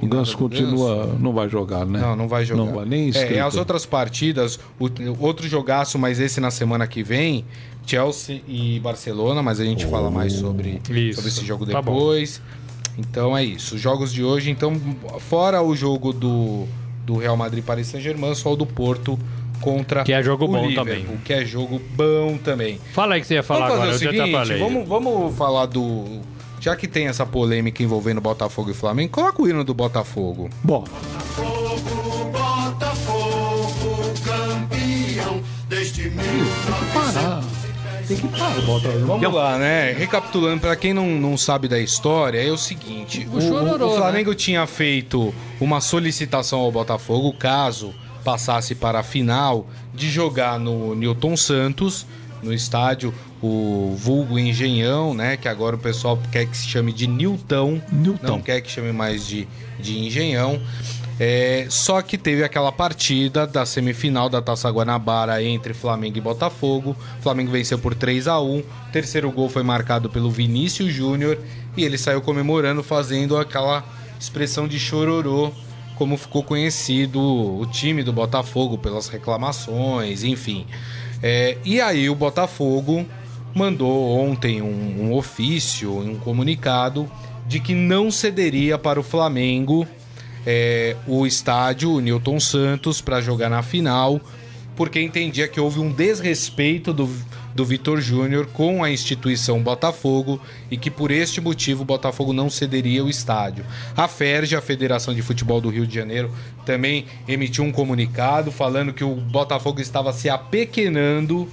[0.00, 1.16] O ganso continua.
[1.18, 2.00] Não vai jogar, né?
[2.00, 2.64] Não, não vai jogar.
[2.64, 3.34] Não vai nem é, inscrito.
[3.34, 4.88] e as outras partidas, o,
[5.20, 7.44] outro jogaço, mas esse na semana que vem,
[7.86, 11.16] Chelsea e Barcelona, mas a gente fala mais sobre, Isso.
[11.16, 12.42] sobre esse jogo Tá depois.
[12.98, 13.76] então é isso.
[13.76, 14.74] Os jogos de hoje, então,
[15.20, 16.66] fora o jogo do,
[17.06, 19.16] do Real Madrid Paris Saint-Germain, só o do Porto
[19.62, 21.06] contra Que é jogo o bom Liverpool, também.
[21.24, 22.78] Que é jogo bom também.
[22.92, 23.90] Fala aí que você ia falar vamos fazer agora.
[23.90, 24.58] o eu te seguinte, atrapalhei.
[24.58, 26.20] vamos, vamos falar do...
[26.60, 30.48] Já que tem essa polêmica envolvendo Botafogo e Flamengo, coloca o hino do Botafogo.
[30.62, 30.84] Bom,
[32.32, 36.12] Botafogo, campeão deste
[36.94, 37.42] parar.
[38.06, 38.60] Tem que parar.
[39.06, 39.92] Vamos lá, né?
[39.92, 44.32] Recapitulando, pra quem não, não sabe da história, é o seguinte: o, chororô, o Flamengo
[44.34, 51.36] tinha feito uma solicitação ao Botafogo, caso passasse para a final, de jogar no Newton
[51.36, 52.06] Santos,
[52.42, 55.36] no estádio, o vulgo Engenhão, né?
[55.36, 58.26] Que agora o pessoal quer que se chame de Newton, Newton.
[58.26, 59.46] não quer que chame mais de,
[59.78, 60.60] de Engenhão.
[61.20, 66.96] É, só que teve aquela partida da semifinal da Taça Guanabara entre Flamengo e Botafogo.
[67.18, 71.38] O Flamengo venceu por 3 a 1 O terceiro gol foi marcado pelo Vinícius Júnior
[71.76, 73.84] e ele saiu comemorando, fazendo aquela
[74.18, 75.52] expressão de chororô,
[76.02, 80.66] como ficou conhecido o time do Botafogo pelas reclamações, enfim.
[81.22, 83.06] É, e aí o Botafogo
[83.54, 87.08] mandou ontem um, um ofício, um comunicado
[87.46, 89.86] de que não cederia para o Flamengo
[90.44, 94.20] é, o estádio o Newton Santos para jogar na final,
[94.74, 97.08] porque entendia que houve um desrespeito do,
[97.54, 102.48] do Vitor Júnior com a instituição Botafogo e que por este motivo o Botafogo não
[102.48, 103.64] cederia o estádio.
[103.96, 106.32] A FERJ, a Federação de Futebol do Rio de Janeiro,
[106.64, 111.48] também emitiu um comunicado falando que o Botafogo estava se apequenando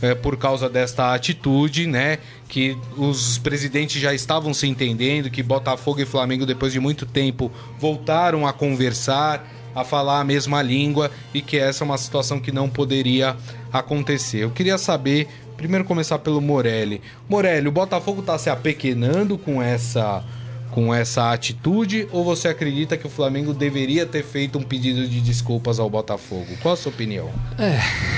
[0.00, 2.18] é, por causa desta atitude, né?
[2.48, 7.50] Que os presidentes já estavam se entendendo, que Botafogo e Flamengo, depois de muito tempo,
[7.78, 9.46] voltaram a conversar,
[9.80, 13.36] a falar a mesma língua e que essa é uma situação que não poderia
[13.72, 14.38] acontecer.
[14.38, 17.00] Eu queria saber, primeiro começar pelo Morelli.
[17.28, 20.24] Morelli, o Botafogo está se apequenando com essa
[20.70, 25.20] com essa atitude ou você acredita que o Flamengo deveria ter feito um pedido de
[25.20, 26.46] desculpas ao Botafogo?
[26.62, 27.30] Qual a sua opinião?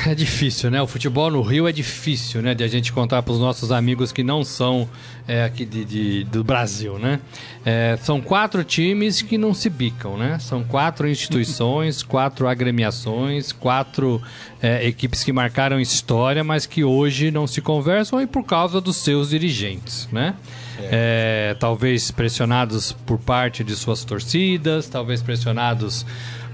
[0.06, 0.82] É difícil, né?
[0.82, 2.54] O futebol no Rio é difícil, né?
[2.54, 4.88] De a gente contar para os nossos amigos que não são
[5.32, 7.20] é, aqui de, de- do Brasil, né?
[7.64, 10.38] É, são quatro times que não se bicam, né?
[10.40, 14.20] São quatro instituições, quatro agremiações, quatro
[14.60, 18.96] é, equipes que marcaram história, mas que hoje não se conversam e por causa dos
[18.96, 20.34] seus dirigentes, né?
[20.78, 26.06] É, talvez pressionados por parte de suas torcidas, talvez pressionados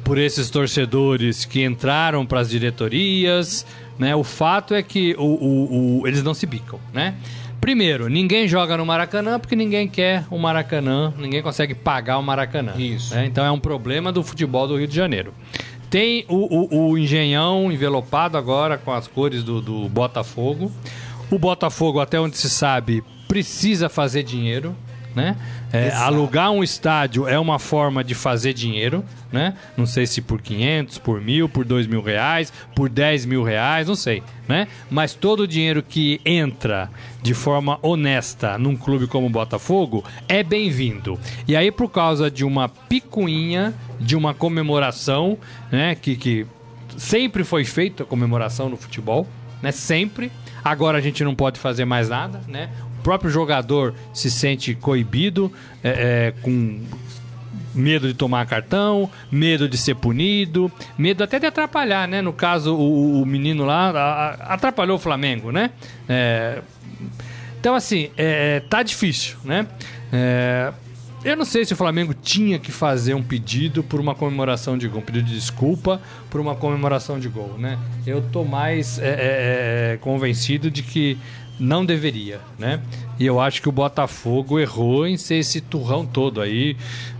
[0.03, 3.65] por esses torcedores que entraram para as diretorias,
[3.99, 4.15] né?
[4.15, 7.15] O fato é que o, o- o- eles não se bicam, né?
[7.67, 12.75] Primeiro, ninguém joga no Maracanã porque ninguém quer o Maracanã, ninguém consegue pagar o Maracanã.
[12.79, 13.13] Isso.
[13.13, 13.27] né?
[13.27, 15.35] Então é um problema do futebol do Rio de Janeiro.
[15.91, 20.71] Tem o, o- o engenhão envelopado agora com as cores do, do Botafogo.
[21.29, 24.73] O Botafogo, até onde se sabe, precisa fazer dinheiro.
[25.17, 25.35] Né?
[25.73, 29.03] É, alugar um estádio é uma forma de fazer dinheiro,
[29.33, 29.55] né?
[29.75, 33.89] Não sei se por 500, por mil, por dois mil reais, por 10 mil reais,
[33.89, 34.69] não sei, né?
[34.91, 36.91] Mas todo o dinheiro que entra
[37.23, 41.19] de forma honesta num clube como o Botafogo é bem-vindo.
[41.49, 45.39] E aí, por causa de uma picuinha, de uma comemoração,
[45.73, 45.95] né?
[45.95, 46.47] Que, que
[46.99, 49.27] sempre foi feita a comemoração no futebol,
[49.63, 49.73] né?
[49.73, 50.31] Sempre.
[50.63, 52.71] Agora a gente não pode fazer mais nada, né?
[53.07, 55.53] Próprio jogador se sente coibido,
[55.85, 55.91] é,
[56.35, 56.81] é, com
[57.73, 62.21] medo de tomar cartão, medo de ser punido, medo até de atrapalhar, né?
[62.21, 63.95] No caso, o, o menino lá a-
[64.51, 65.71] a- atrapalhou o Flamengo, né?
[66.09, 66.61] É,
[67.61, 69.69] então, assim, é, tá difícil, né?
[70.13, 70.73] É,
[71.25, 74.89] eu não sei se o Flamengo tinha que fazer um pedido por uma comemoração de
[74.89, 77.79] gol, um pedido de desculpa por uma comemoração de gol, né?
[78.05, 81.17] Eu tô mais é, é, é, convencido de que
[81.59, 82.81] não deveria, né?
[83.19, 86.77] E eu acho que o Botafogo errou em ser esse turrão todo aí,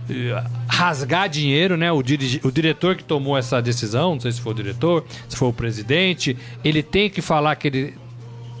[0.09, 1.91] eh, rasgar dinheiro, né?
[1.91, 5.35] O, dirige- o diretor que tomou essa decisão, não sei se foi o diretor, se
[5.35, 7.93] foi o presidente, ele tem que falar que ele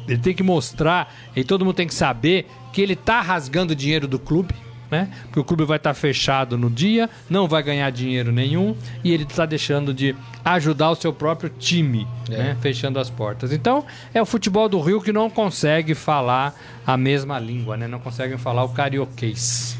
[0.07, 4.07] ele tem que mostrar, e todo mundo tem que saber que ele tá rasgando dinheiro
[4.07, 4.55] do clube,
[4.89, 5.09] né?
[5.23, 9.23] Porque o clube vai estar fechado no dia, não vai ganhar dinheiro nenhum e ele
[9.23, 12.57] está deixando de ajudar o seu próprio time, né?
[12.61, 13.51] Fechando as portas.
[13.51, 17.87] Então, é o futebol do Rio que não consegue falar a mesma língua, né?
[17.87, 19.77] Não conseguem falar o carioquês.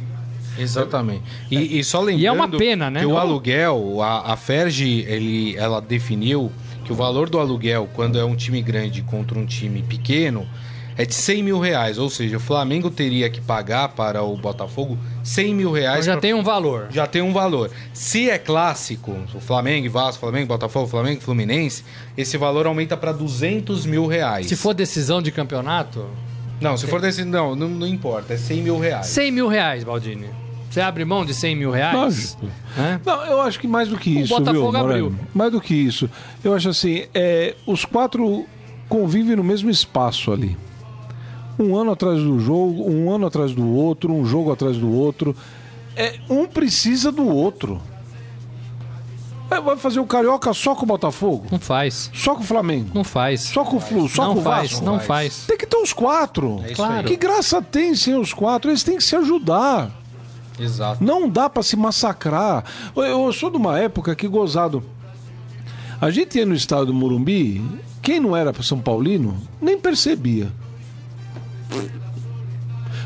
[0.57, 1.23] Exatamente.
[1.51, 3.01] E, e só lembrando E é uma pena, né?
[3.01, 6.51] que o aluguel, a, a Ferge, ele, ela definiu
[6.83, 10.47] que o valor do aluguel, quando é um time grande contra um time pequeno,
[10.97, 11.97] é de 100 mil reais.
[11.97, 16.05] Ou seja, o Flamengo teria que pagar para o Botafogo 100 mil reais.
[16.05, 16.87] já pra- tem um valor.
[16.89, 17.69] já tem um valor.
[17.93, 21.83] Se é clássico, o Flamengo Vasco, Flamengo, Botafogo, Flamengo, Fluminense,
[22.17, 24.47] esse valor aumenta para 200 mil reais.
[24.47, 26.05] Se for decisão de campeonato,
[26.59, 27.23] Não, se for desse.
[27.23, 29.05] Não, não, não importa, é 100 mil reais.
[29.07, 30.27] 100 mil reais, Baldini.
[30.69, 31.95] Você abre mão de 100 mil reais?
[31.95, 32.45] Lógico.
[32.75, 32.99] Né?
[33.05, 35.15] Não, eu acho que mais do que O isso, Botafogo viu, abriu.
[35.33, 36.09] Mais do que isso.
[36.43, 38.45] Eu acho assim, é, os quatro
[38.89, 40.57] convivem no mesmo espaço ali.
[41.59, 45.35] Um ano atrás do jogo, um ano atrás do outro, um jogo atrás do outro.
[45.95, 47.81] É, um precisa do outro.
[49.49, 51.45] É, Vai fazer o Carioca só com o Botafogo?
[51.49, 52.11] Não faz.
[52.13, 52.89] Só com o Flamengo?
[52.93, 53.41] Não faz.
[53.41, 54.07] Só com o Flu?
[54.09, 54.85] Só não com o faz, Vasco?
[54.85, 55.07] não Faz.
[55.07, 55.45] faz.
[55.47, 56.61] Tem que ter os quatro.
[56.65, 57.07] É Claro.
[57.07, 58.69] Que graça tem sem os quatro?
[58.69, 59.89] Eles têm que se ajudar.
[60.59, 61.03] Exato.
[61.03, 62.65] Não dá pra se massacrar.
[62.95, 64.83] Eu, eu sou de uma época que gozado.
[66.01, 67.63] A gente ia no estado do Morumbi,
[68.01, 70.51] quem não era São Paulino, nem percebia.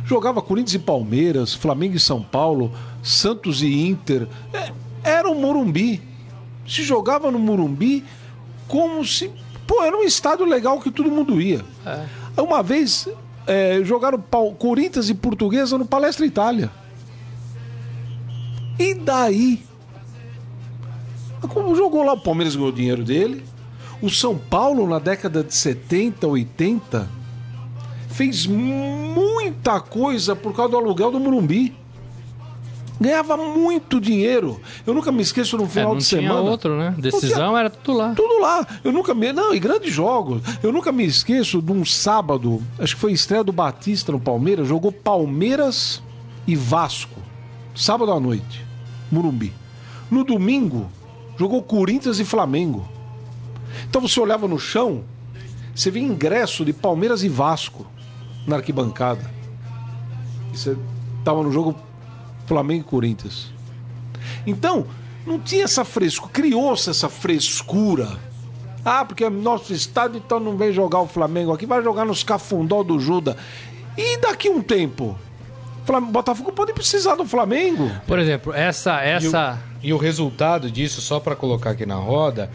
[0.06, 2.72] Jogava Corinthians e Palmeiras, Flamengo e São Paulo,
[3.02, 4.28] Santos e Inter.
[4.54, 4.72] É,
[5.04, 6.02] era o Morumbi.
[6.68, 8.04] Se jogava no Morumbi
[8.68, 9.32] como se.
[9.68, 11.64] Pô, era um estádio legal que todo mundo ia.
[12.38, 13.08] Uma vez
[13.48, 16.70] é, jogaram Pau- Corinthians e Portuguesa no Palestra Itália.
[18.78, 19.64] E daí?
[21.50, 23.44] Como jogou lá, o Palmeiras ganhou o dinheiro dele.
[24.02, 27.08] O São Paulo, na década de 70, 80,
[28.12, 31.76] fez muita coisa por causa do aluguel do Morumbi.
[33.00, 34.62] Ganhava muito dinheiro.
[34.86, 36.42] Eu nunca me esqueço no É, final não de tinha semana.
[36.42, 36.94] outro, né?
[37.00, 38.14] Decisão era tudo lá.
[38.14, 38.68] Tudo lá.
[38.84, 39.34] Eu nunca me.
[39.34, 40.44] Não, e grandes jogos.
[40.62, 44.20] Eu nunca me esqueço de um sábado, acho que foi a estreia do Batista no
[44.20, 46.00] Palmeiras, jogou Palmeiras
[46.46, 47.20] e Vasco.
[47.74, 48.64] Sábado à noite.
[49.12, 49.52] Murumbi.
[50.12, 50.88] No domingo,
[51.40, 52.88] jogou Corinthians e Flamengo.
[53.90, 55.04] Então você olhava no chão,
[55.74, 57.88] você via ingresso de Palmeiras e Vasco
[58.46, 59.30] na arquibancada.
[60.54, 60.78] E você
[61.24, 61.76] tava no jogo
[62.46, 63.52] Flamengo e Corinthians.
[64.46, 64.86] Então,
[65.26, 68.18] não tinha essa frescura, criou-se essa frescura.
[68.84, 72.24] Ah, porque é nosso estádio, então não vem jogar o Flamengo aqui, vai jogar nos
[72.24, 73.38] cafundó do Juda.
[73.98, 75.18] E daqui um tempo?
[76.12, 77.92] Botafogo pode precisar do Flamengo.
[78.08, 79.04] Por exemplo, essa.
[79.04, 79.60] E o, essa...
[79.84, 82.50] e o resultado disso, só para colocar aqui na roda,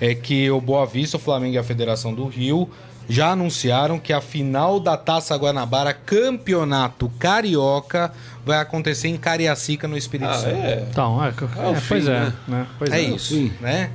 [0.00, 2.68] é que o Boa Vista, o Flamengo e a Federação do Rio
[3.10, 8.12] já anunciaram que a final da Taça Guanabara Campeonato Carioca
[8.46, 10.46] vai acontecer em Cariacica, no Espírito Santo.
[10.56, 12.20] É, Então, é, é, fim, pois é.
[12.20, 12.32] né?
[12.48, 12.66] né?
[12.78, 13.00] Pois é.
[13.02, 13.52] isso, sim.
[13.60, 13.90] né?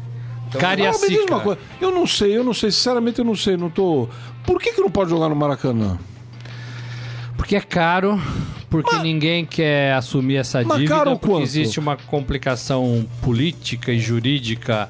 [0.47, 1.39] Então, Cari- Ah, uma Cariacica.
[1.39, 1.59] coisa.
[1.81, 4.07] Eu não sei, eu não sei, sinceramente eu não sei, não tô.
[4.45, 5.97] Por que, que não pode jogar no Maracanã?
[7.37, 8.19] Porque é caro,
[8.69, 11.43] porque ninguém quer assumir essa Mas dívida, caro porque quanto?
[11.43, 14.87] existe uma complicação política e jurídica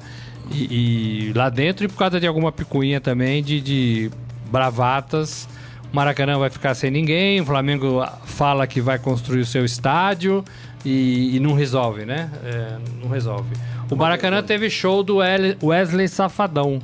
[0.50, 4.10] e, e lá dentro e por causa de alguma picuinha também de, de
[4.50, 5.48] bravatas.
[5.92, 10.44] O Maracanã vai ficar sem ninguém, o Flamengo fala que vai construir o seu estádio
[10.84, 12.30] e, e não resolve, né?
[12.44, 13.48] É, não resolve.
[13.90, 15.18] O Maracanã teve show do
[15.62, 16.80] Wesley Safadão.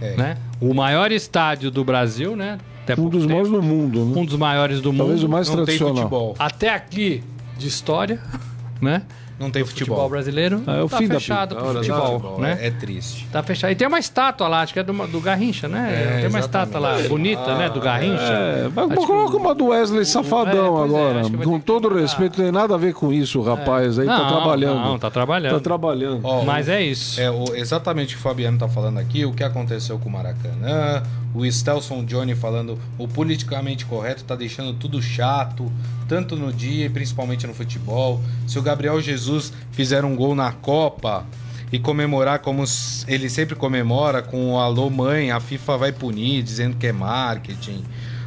[0.00, 0.16] É.
[0.16, 0.36] Né?
[0.60, 2.58] O maior estádio do Brasil, né?
[2.82, 3.30] Até Um dos tempo.
[3.34, 4.20] maiores do mundo, né?
[4.20, 5.28] Um dos maiores do Talvez mundo.
[5.28, 5.96] o mais Não tem tradicional.
[5.96, 6.36] futebol.
[6.38, 7.22] Até aqui
[7.58, 8.20] de história,
[8.80, 9.02] né?
[9.40, 10.10] Não tem Futebol, futebol.
[10.10, 11.60] brasileiro Ah, é o tá fim da fechado pica.
[11.64, 12.58] pro da futebol, né?
[12.60, 13.26] É, é triste.
[13.32, 13.70] Tá fechado.
[13.70, 16.16] E tem uma estátua lá, acho que é do, do Garrincha, né?
[16.18, 17.70] É, tem uma estátua lá, bonita, né?
[17.70, 18.20] Do Garrincha.
[18.22, 21.22] É, mas Acho que coloca uma do Wesley Safadão pois é, agora.
[21.24, 22.02] que Com que todo colocar.
[22.02, 24.84] respeito, não tem nada a ver com isso, o rapaz aí tá Não, trabalhando.
[24.84, 25.54] Não, tá trabalhando.
[25.54, 26.20] Tá trabalhando.
[26.22, 27.18] Ó, Mas é isso.
[27.18, 30.12] É, o- exatamente o que o Fabiano tá falando aqui, o que aconteceu com o
[30.12, 31.02] Maracanã,
[31.34, 35.70] o Stelson Johnny falando o politicamente correto tá deixando tudo chato,
[36.08, 38.20] tanto no dia e principalmente no futebol.
[38.46, 41.24] Se o Gabriel Jesus fizer um gol na Copa
[41.72, 42.64] e comemorar como
[43.06, 47.84] ele sempre comemora, com o alô mãe, a FIFA vai punir, dizendo que é marketing.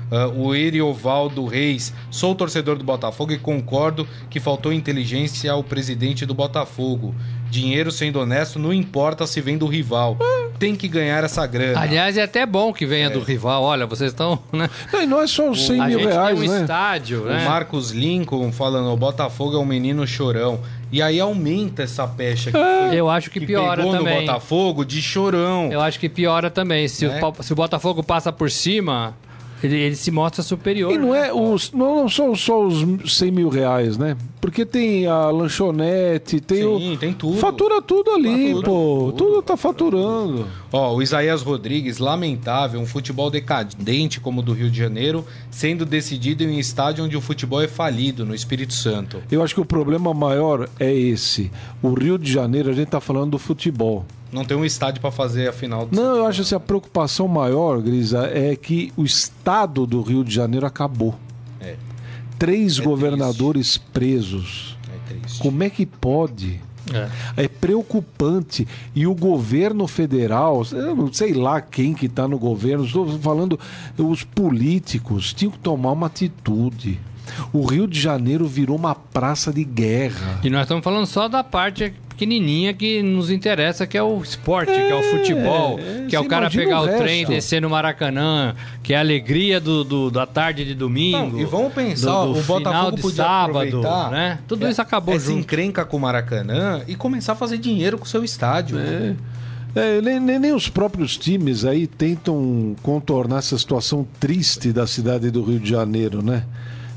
[0.10, 6.26] Ah, o Eriovaldo Reis, sou torcedor do Botafogo e concordo que faltou inteligência ao presidente
[6.26, 7.14] do Botafogo.
[7.50, 10.18] Dinheiro sendo honesto não importa se vem do rival.
[10.60, 11.80] Tem que ganhar essa grana.
[11.80, 13.64] Aliás, é até bom que venha do rival.
[13.64, 14.40] Olha, vocês estão.
[14.52, 14.70] Né?
[14.92, 16.62] Não, e não é só os 100 a mil gente reais, tem um né?
[16.62, 17.46] estádio, O né?
[17.46, 20.60] Marcos Lincoln falando, o Botafogo é um menino chorão.
[20.92, 24.16] E aí aumenta essa pecha que, foi- Eu acho que, que piora pegou também.
[24.16, 25.70] no Botafogo de chorão.
[25.72, 26.88] Eu acho que piora também.
[26.88, 27.18] Se, Né?
[27.22, 29.16] o, Pa- se o Botafogo passa por cima,
[29.64, 30.92] ele, ele se mostra superior.
[30.92, 31.30] E não né?
[31.30, 34.18] é os, não, não são só os 100 mil reais, né?
[34.42, 36.98] Porque tem a lanchonete, tem Sim, o.
[36.98, 37.38] tem tudo.
[37.38, 39.12] Fatura tudo ali, Fatura pô.
[39.12, 39.18] tudo.
[39.18, 40.48] Tudo tá faturando.
[40.72, 45.86] Ó, o Isaías Rodrigues, lamentável, um futebol decadente como o do Rio de Janeiro, sendo
[45.86, 49.24] decidido em um estádio onde o futebol é falido, no Espírito Santo.
[49.32, 51.50] Eu acho que o problema maior é esse.
[51.82, 54.06] O Rio de Janeiro, a gente tá falando do futebol.
[54.34, 57.28] Não tem um estádio pra fazer a final do Não, eu acho que a preocupação
[57.28, 61.16] maior, Grisa, é que o estado do Rio de Janeiro acabou.
[61.62, 61.76] É.
[62.40, 64.76] Três É governadores presos.
[64.92, 65.40] É triste.
[65.40, 66.60] Como é que pode?
[66.92, 67.44] É.
[67.44, 68.68] É preocupante.
[68.96, 73.60] E o governo federal, eu não sei lá quem que está no governo, estou falando,
[73.98, 77.00] os políticos tinham que tomar uma atitude.
[77.52, 80.40] O Rio de Janeiro virou uma praça de guerra.
[80.44, 84.72] E nós estamos falando só da parte pequenininha que nos interessa, que é o esporte,
[84.72, 87.70] que é o futebol, é, que é o cara pegar o o, trem, descer no
[87.72, 91.18] Maracanã, que é a alegria do, do- da tarde de domingo.
[91.34, 94.40] Não, e vamos pensar, do- do o Botafogo final de podia sábado, aproveitar, né?
[94.48, 95.40] Tudo isso acabou essa junto.
[95.40, 98.78] encrenca com o Maracanã e começar a fazer dinheiro com o seu estádio.
[99.76, 105.32] É, nem, nem- nem os próprios times aí tentam contornar essa situação triste da cidade
[105.32, 106.44] do Rio de Janeiro, né?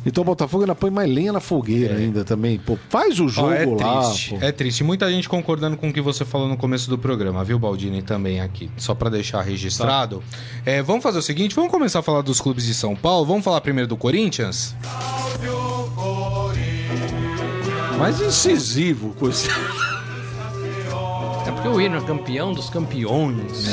[0.06, 2.58] Então o Botafogo ainda põe mais lenha na fogueira ainda também.
[2.58, 4.02] Pô, faz o jogo Ó, é lá.
[4.04, 4.38] triste, pô.
[4.40, 4.84] é triste.
[4.84, 8.40] Muita gente concordando com o que você falou no começo do programa, viu, Baldini, também
[8.40, 8.70] aqui.
[8.76, 10.22] Só pra deixar registrado.
[10.64, 13.26] É, vamos fazer o seguinte, vamos começar a falar dos clubes de São Paulo.
[13.26, 14.74] Vamos falar primeiro do Corinthians?
[17.98, 19.48] Mais incisivo com esse.
[21.46, 23.66] É porque o hino é campeão dos campeões.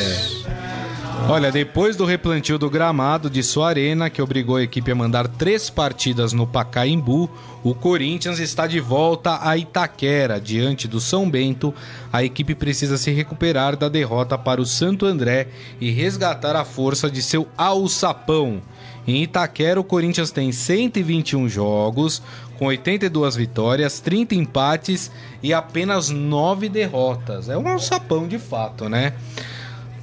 [1.29, 5.25] Olha, depois do replantio do gramado de sua arena, que obrigou a equipe a mandar
[5.27, 7.29] três partidas no Pacaembu,
[7.63, 10.39] o Corinthians está de volta a Itaquera.
[10.39, 11.73] Diante do São Bento,
[12.11, 15.47] a equipe precisa se recuperar da derrota para o Santo André
[15.79, 18.61] e resgatar a força de seu alçapão.
[19.07, 22.21] Em Itaquera, o Corinthians tem 121 jogos,
[22.59, 25.09] com 82 vitórias, 30 empates
[25.41, 27.47] e apenas 9 derrotas.
[27.47, 29.13] É um alçapão de fato, né?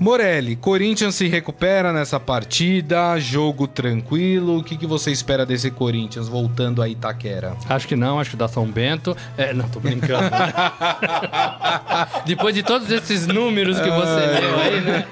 [0.00, 4.56] Morelli, Corinthians se recupera nessa partida, jogo tranquilo.
[4.56, 7.54] O que, que você espera desse Corinthians voltando a Itaquera?
[7.68, 9.14] Acho que não, acho que dá São Bento.
[9.36, 10.24] É, não, tô brincando.
[12.24, 15.04] Depois de todos esses números que você leu aí, né?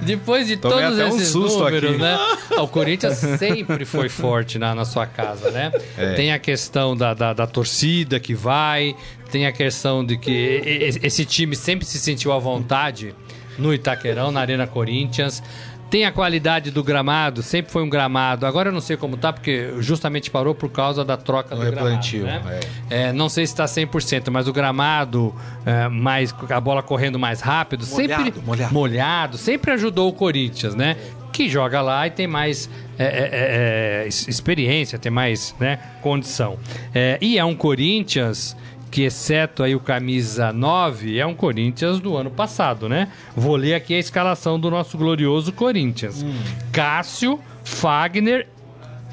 [0.00, 2.00] Depois de Tomei todos um esses susto números, aqui.
[2.00, 2.18] né?
[2.58, 5.70] O Corinthians sempre foi forte na, na sua casa, né?
[5.98, 6.14] É.
[6.14, 8.96] Tem a questão da, da, da torcida que vai,
[9.30, 13.14] tem a questão de que esse time sempre se sentiu à vontade
[13.58, 15.42] no Itaquerão, na Arena Corinthians.
[15.88, 18.44] Tem a qualidade do gramado, sempre foi um gramado.
[18.44, 21.70] Agora eu não sei como tá, porque justamente parou por causa da troca Do do,
[21.70, 22.48] replantio, gramado.
[22.48, 22.60] Né?
[22.90, 23.02] é.
[23.04, 25.32] É, não sei se está 100%, mas o gramado,
[25.64, 28.74] é, mais, a bola correndo mais rápido, sempre molhado.
[28.74, 30.96] molhado, sempre ajudou o Corinthians, né?
[31.32, 36.58] Que joga lá e tem mais é, é, é, é, experiência, tem mais né, condição.
[36.94, 38.56] É, e é um Corinthians
[38.90, 43.08] que, exceto aí o camisa 9, é um Corinthians do ano passado, né?
[43.34, 46.24] Vou ler aqui a escalação do nosso glorioso Corinthians.
[46.72, 48.46] Cássio, Fagner,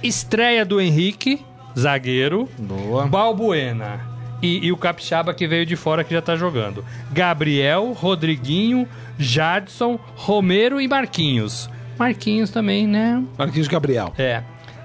[0.02, 1.44] estreia do Henrique,
[1.78, 2.48] zagueiro.
[2.58, 3.08] Boa.
[3.08, 4.14] Balbuena.
[4.42, 6.84] E, e o Capixaba que veio de fora que já tá jogando.
[7.12, 8.88] Gabriel, Rodriguinho,
[9.18, 11.70] Jadson, Romero e Marquinhos.
[11.98, 13.24] Marquinhos também, né?
[13.38, 14.14] Marquinhos Gabriel.
[14.18, 14.44] É.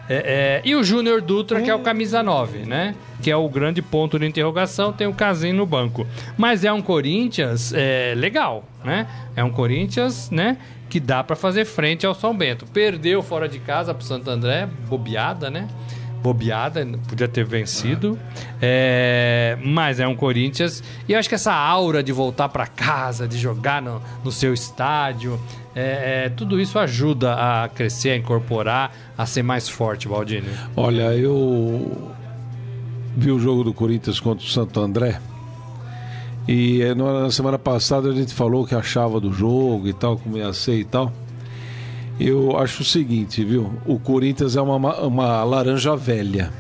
[0.09, 2.95] É, é, e o Júnior Dutra, que é o camisa 9, né?
[3.21, 6.07] Que é o grande ponto de interrogação, tem o Casim no banco.
[6.37, 9.07] Mas é um Corinthians é, legal, né?
[9.35, 10.59] É um Corinthians, né?
[10.89, 12.67] Que dá pra fazer frente ao São Bento.
[12.67, 15.69] Perdeu fora de casa pro Santo André, bobeada, né?
[16.23, 18.19] Bobeada, podia ter vencido.
[18.61, 20.83] É, mas é um Corinthians.
[21.09, 24.53] E eu acho que essa aura de voltar pra casa, de jogar no, no seu
[24.53, 25.39] estádio,
[25.77, 30.49] é, é, tudo isso ajuda a crescer, a incorporar, a ser mais forte, Baldini.
[30.75, 32.11] Olha, eu
[33.19, 35.21] vi o jogo do Corinthians contra o Santo André.
[36.47, 40.17] E eh, na semana passada a gente falou o que achava do jogo e tal,
[40.17, 41.13] como ia ser e tal.
[42.19, 43.73] Eu acho o seguinte, viu?
[43.87, 46.53] O Corinthians é uma, ma- uma laranja velha.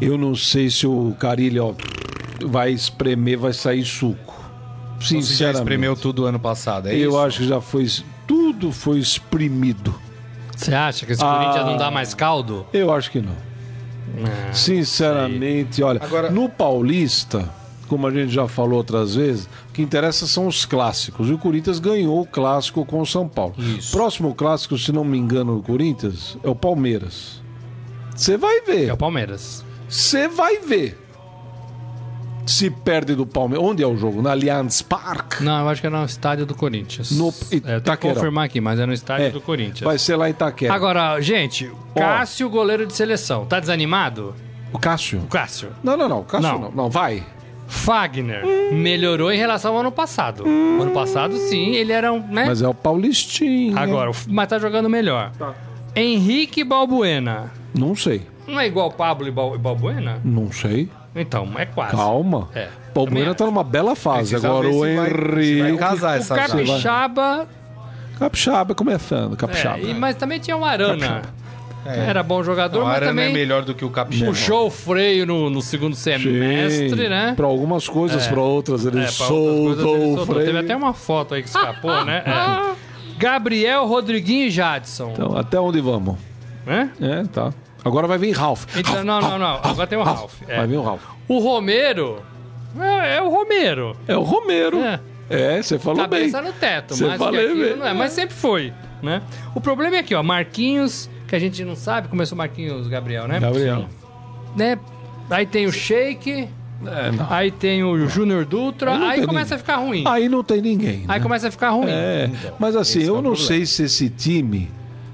[0.00, 1.74] Eu não sei se o Carilho ó,
[2.46, 4.34] vai espremer, vai sair suco.
[5.00, 5.58] Você já Sinceramente.
[5.60, 7.18] espremeu tudo ano passado, é eu isso?
[7.18, 7.86] acho que já foi.
[8.26, 9.94] Tudo foi exprimido.
[10.56, 11.36] Você acha que esse Ah.
[11.38, 12.66] Corinthians não dá mais caldo?
[12.72, 13.45] Eu acho que não.
[14.24, 17.48] Ah, Sinceramente, olha, Agora- no Paulista,
[17.88, 21.28] como a gente já falou outras vezes, o que interessa são os clássicos.
[21.28, 23.54] E o Corinthians ganhou o clássico com o São Paulo.
[23.58, 23.92] Isso.
[23.92, 27.40] Próximo clássico, se não me engano, do Corinthians é o Palmeiras.
[28.14, 28.92] Você vai É ver.
[28.92, 29.64] o Palmeiras.
[29.88, 30.98] Você vai ver.
[32.46, 33.66] Se perde do Palmeiras.
[33.68, 34.22] Onde é o jogo?
[34.22, 35.42] Na Allianz Parque?
[35.42, 37.10] Não, eu acho que é no estádio do Corinthians.
[37.10, 38.14] No é, que Itaquerão.
[38.14, 39.80] confirmar aqui, mas é no estádio É, do Corinthians.
[39.80, 40.72] Vai ser lá em Itaquera.
[40.72, 44.34] Agora, gente, Cássio, goleiro de seleção, tá desanimado?
[44.72, 45.20] O Cássio?
[45.20, 45.70] O Cássio.
[45.82, 46.22] Não, não, não.
[46.22, 46.58] Cássio Não.
[46.60, 46.70] não.
[46.70, 47.24] Não, vai.
[47.68, 50.44] Fagner melhorou em relação ao ano passado.
[50.46, 52.20] Ano passado, sim, ele era um.
[52.20, 52.44] Né?
[52.46, 53.76] Mas é o Paulistinho.
[53.76, 55.32] Agora, mas tá jogando melhor.
[55.94, 57.50] Henrique Balbuena.
[57.76, 58.22] Não sei.
[58.46, 60.20] Não é igual Pablo e Balbuena?
[60.24, 60.88] Não sei.
[61.16, 61.96] Então, é quase.
[61.96, 62.48] Calma.
[62.54, 62.68] É.
[62.94, 64.30] Palmeiras Também tá numa bela fase.
[64.30, 65.78] Precisa Agora ver o se vai- se vai Henrique.
[65.78, 66.34] casar O essa.
[66.34, 67.48] Capixaba.
[68.18, 69.78] Capixaba começando, Capixaba.
[69.78, 71.22] É, e- mas também tinha o Arana.
[71.84, 74.30] Era bom jogador, O mas Arana também é melhor do que o Capixaba.
[74.32, 77.34] puxou o freio no, no segundo semestre, né?
[77.36, 80.26] Para algumas coisas, para outras ele É, pra outras coisas soltou ele o soltou.
[80.34, 80.46] freio.
[80.46, 82.22] Teve até uma foto aí que escapou, né?
[82.76, 82.76] É.
[83.18, 85.10] Gabriel, Rodriguinho e Jadson.
[85.12, 86.16] Então, até onde vamos?
[86.66, 86.90] né?
[87.00, 87.52] É, tá.
[87.86, 88.64] Agora vai vir Ralph.
[88.76, 89.60] Então, Ralph, não, Ralph, não, não.
[89.70, 90.34] Agora tem o Ralph.
[90.48, 90.56] É.
[90.56, 91.02] Vai vir o Ralph.
[91.28, 92.22] O Romero
[92.78, 93.96] é, é o Romero.
[94.08, 94.78] É o Romero.
[94.80, 95.00] É.
[95.28, 96.30] É, você falou bem.
[96.30, 97.76] Cabeça no teto, Você mas falei bem.
[97.76, 97.92] não é.
[97.92, 98.72] Mas sempre foi,
[99.02, 99.22] né?
[99.54, 100.22] O problema é aqui, ó.
[100.22, 103.40] Marquinhos, que a gente não sabe, começou Marquinhos Gabriel, né?
[103.40, 103.86] Gabriel.
[104.56, 104.78] né?
[105.28, 106.48] Aí tem o Shake,
[106.86, 107.26] É, não.
[107.28, 109.54] aí tem o Júnior Dutra, Aí começa ninguém.
[109.54, 110.04] a ficar ruim.
[110.06, 111.04] Aí não tem ninguém.
[111.08, 111.20] Aí né?
[111.20, 111.88] começa a ficar ruim.
[111.90, 113.46] É, mas assim, é eu o não problema.
[113.48, 114.70] sei se esse time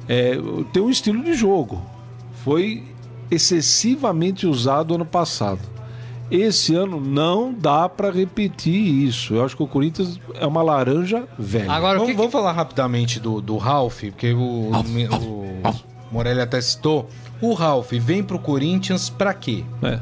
[0.07, 0.33] é,
[0.75, 1.81] tem um estilo de jogo.
[2.45, 2.83] Foi
[3.31, 5.61] excessivamente usado ano passado.
[6.31, 9.35] Esse ano não dá pra repetir isso.
[9.35, 11.71] Eu acho que o Corinthians é uma laranja velha.
[11.71, 15.61] Agora, o Vamos, que, vamos falar rapidamente do, do Ralph, porque o, o
[16.11, 17.09] Morelli até citou.
[17.41, 19.63] O Ralph vem pro Corinthians pra quê?
[19.83, 20.01] É.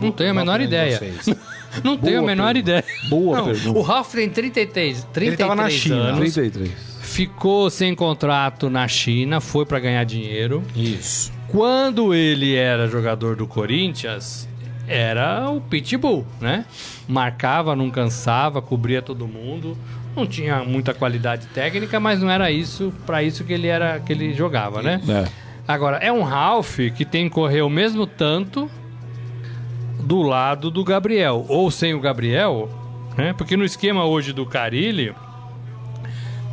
[0.00, 1.00] Não tenho a menor ideia.
[1.84, 2.58] Não tenho a menor pergunta.
[2.58, 2.84] ideia.
[3.08, 3.78] Boa Não, pergunta.
[3.78, 6.72] o Ralf tem 33, 33 Ele tava na China, anos, 33.
[7.00, 10.64] ficou sem contrato na China, foi pra ganhar dinheiro.
[10.74, 11.32] Isso.
[11.50, 14.48] Quando ele era jogador do Corinthians,
[14.86, 16.64] era o pitbull, né?
[17.08, 19.76] Marcava, não cansava, cobria todo mundo.
[20.16, 24.12] Não tinha muita qualidade técnica, mas não era isso para isso que ele era que
[24.12, 25.00] ele jogava, né?
[25.08, 25.28] É.
[25.66, 28.68] Agora, é um Ralph que tem que correr o mesmo tanto
[30.00, 31.44] do lado do Gabriel.
[31.48, 32.68] Ou sem o Gabriel,
[33.16, 33.32] né?
[33.32, 35.14] Porque no esquema hoje do Carilli,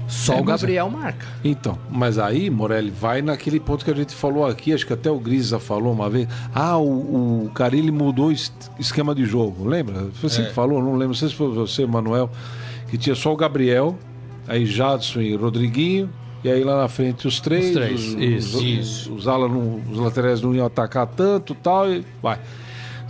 [0.08, 1.26] só É, o mas- Gabriel marca.
[1.44, 5.12] Então, mas aí, Morelli, vai naquele ponto que a gente falou aqui, acho que até
[5.12, 6.28] o Grisa falou uma vez.
[6.56, 10.08] Ah, o, o Carilli mudou o es- esquema de jogo, lembra?
[10.22, 12.30] Você que falou, não lembro, não sei se foi você, Manuel,
[12.90, 13.98] que tinha só o Gabriel,
[14.48, 16.10] aí Jadson e Rodriguinho,
[16.44, 17.66] e aí lá na frente os três.
[17.68, 19.14] Os três, os, isso, os, isso.
[19.14, 22.40] Os, ala não- os laterais não iam atacar tanto tal, e vai.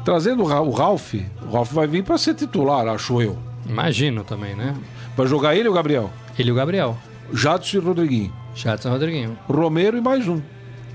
[0.03, 1.13] Trazendo o, Ra- o Ralf,
[1.45, 3.37] o Ralf vai vir para ser titular, acho eu.
[3.69, 4.73] Imagino também, né?
[5.17, 6.09] Vai jogar ele ou o Gabriel?
[6.37, 6.97] Ele e o Gabriel.
[7.33, 8.33] Jadson e Rodriguinho.
[8.55, 9.37] Jadson Rodriguinho.
[9.47, 10.41] Romero e mais um.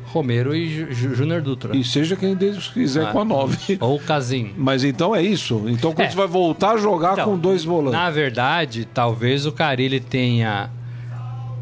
[0.06, 1.74] Romero e Júnior Dutra.
[1.76, 3.12] E seja quem Deus quiser Ah.
[3.12, 3.78] com a 9.
[3.80, 4.52] Ou Casim.
[4.56, 5.62] Mas então é isso.
[5.68, 6.10] Então quando É.
[6.10, 7.92] você vai voltar a jogar Então, com dois volantes.
[7.98, 10.70] Na verdade, talvez o Carilli tenha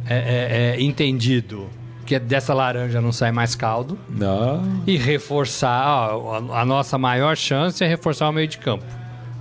[0.08, 1.68] é, é, é, entendido
[2.04, 4.82] que dessa laranja não sai mais caldo Não.
[4.84, 6.10] e reforçar.
[6.16, 8.84] ó, a, a nossa maior chance é reforçar o meio de campo.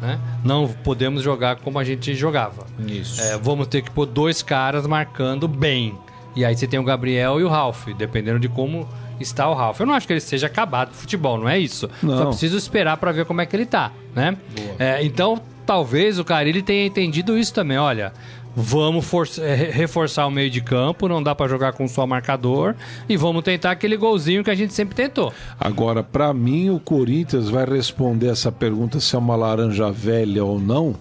[0.01, 0.19] Né?
[0.43, 2.65] Não podemos jogar como a gente jogava.
[2.87, 3.21] Isso.
[3.21, 5.97] É, vamos ter que pôr dois caras marcando bem.
[6.35, 8.87] E aí você tem o Gabriel e o Ralf, dependendo de como
[9.19, 9.79] está o Ralf.
[9.79, 11.89] Eu não acho que ele seja acabado de futebol, não é isso.
[12.01, 12.17] Não.
[12.17, 14.37] Só preciso esperar para ver como é que ele tá, né?
[14.77, 17.77] É, então talvez o Carilli tenha entendido isso também.
[17.77, 18.13] Olha,
[18.55, 22.75] vamos re- reforçar o meio de campo, não dá pra jogar com só marcador
[23.07, 25.31] e vamos tentar aquele golzinho que a gente sempre tentou.
[25.59, 30.59] Agora, pra mim, o Corinthians vai responder essa pergunta se é uma laranja velha ou
[30.59, 30.95] não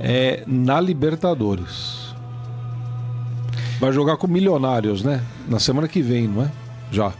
[0.00, 2.08] é na Libertadores.
[3.80, 5.22] Vai jogar com Milionários, né?
[5.48, 6.50] Na semana que vem, não é?
[6.90, 7.12] Já.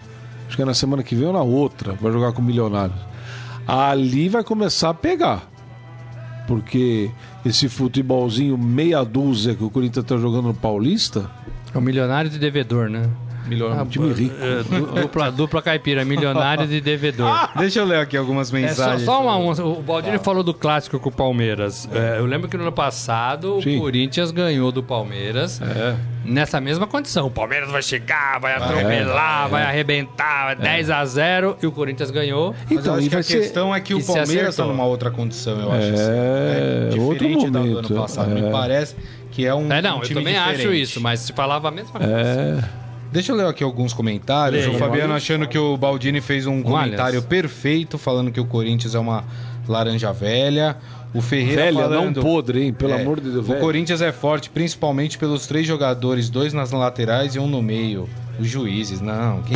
[0.47, 1.93] Acho que é na semana que vem ou na outra.
[2.01, 2.99] Vai jogar com Milionários.
[3.67, 5.43] Ali vai começar a pegar.
[6.49, 7.11] Porque
[7.45, 11.31] esse futebolzinho meia dúzia que o Corinthians tá jogando no Paulista,
[11.75, 13.09] É o milionário de devedor, né?
[13.49, 13.87] Milionário.
[13.91, 14.35] time rico.
[14.41, 17.49] É, du- dupla, dupla caipira, milionário de devedor.
[17.59, 19.03] Deixa eu ler aqui algumas É só, mensagens.
[19.03, 21.89] só uma, uma- O Baldini falou do clássico com o Palmeiras.
[21.93, 23.77] É, eu lembro que no ano passado Sim.
[23.77, 25.95] o Corinthians ganhou do Palmeiras É.
[26.25, 27.27] nessa mesma condição.
[27.27, 32.55] O Palmeiras vai chegar, vai atropelar, vai arrebentar, 10 a 0 e o Corinthians ganhou.
[32.65, 33.39] Mas eu Então, acho que a ser.
[33.41, 35.87] questão é que o Palmeiras está numa outra condição, eu acho.
[35.89, 36.99] É, assim.
[37.01, 38.31] outro diferente da do momento, ano passado.
[38.37, 38.41] é.
[38.41, 38.95] Me parece
[39.31, 40.83] que é um, É, não, um eu também acho diferente.
[40.83, 42.13] isso, mas se falava a mesma coisa.
[42.13, 42.88] É.
[43.11, 44.65] Deixa eu ler aqui alguns comentários.
[44.67, 44.77] Leia.
[44.77, 48.99] O Fabiano achando que o Baldini fez um comentário perfeito, falando que o Corinthians é
[48.99, 49.25] uma
[49.67, 50.77] laranja velha.
[51.15, 52.17] O Ferreira Velha, falando...
[52.17, 52.73] não podre, hein?
[52.73, 53.47] Pelo É, amor de Deus.
[53.47, 53.61] O velha.
[53.61, 58.07] Corinthians é forte, principalmente pelos três jogadores, dois nas laterais e um no meio.
[58.39, 59.41] Os juízes, não.
[59.43, 59.55] Que...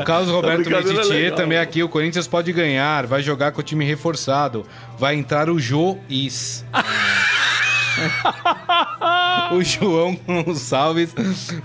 [0.00, 1.36] o Carlos Roberto é Meditier legal.
[1.36, 1.82] também aqui.
[1.82, 4.64] O Corinthians pode ganhar, vai jogar com o time reforçado.
[4.96, 6.64] Vai entrar o Jois.
[9.52, 11.14] o João Gonçalves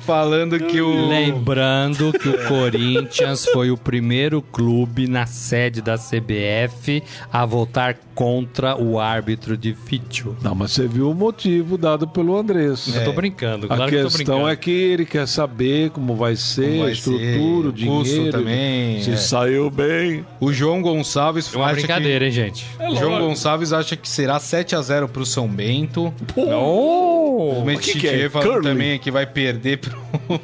[0.01, 1.07] falando que o.
[1.07, 8.75] Lembrando que o Corinthians foi o primeiro clube na sede da CBF a votar contra
[8.75, 10.35] o árbitro de vídeo.
[10.41, 12.93] Não, mas você viu o motivo dado pelo Andrés.
[12.93, 14.49] Eu tô brincando, claro A que questão brincando.
[14.49, 17.99] é que ele quer saber como vai ser, Como a vai estrutura, ser, o dinheiro.
[17.99, 19.17] custo também, Se é.
[19.17, 20.25] saiu bem.
[20.39, 22.65] O João Gonçalves É uma acha brincadeira, hein, gente?
[22.77, 22.83] que.
[22.85, 26.13] O João Gonçalves acha que será 7 a 0 pro São Bento.
[26.35, 27.63] Oh!
[27.65, 28.29] O que que é?
[28.29, 29.97] Falando também que vai perder pro,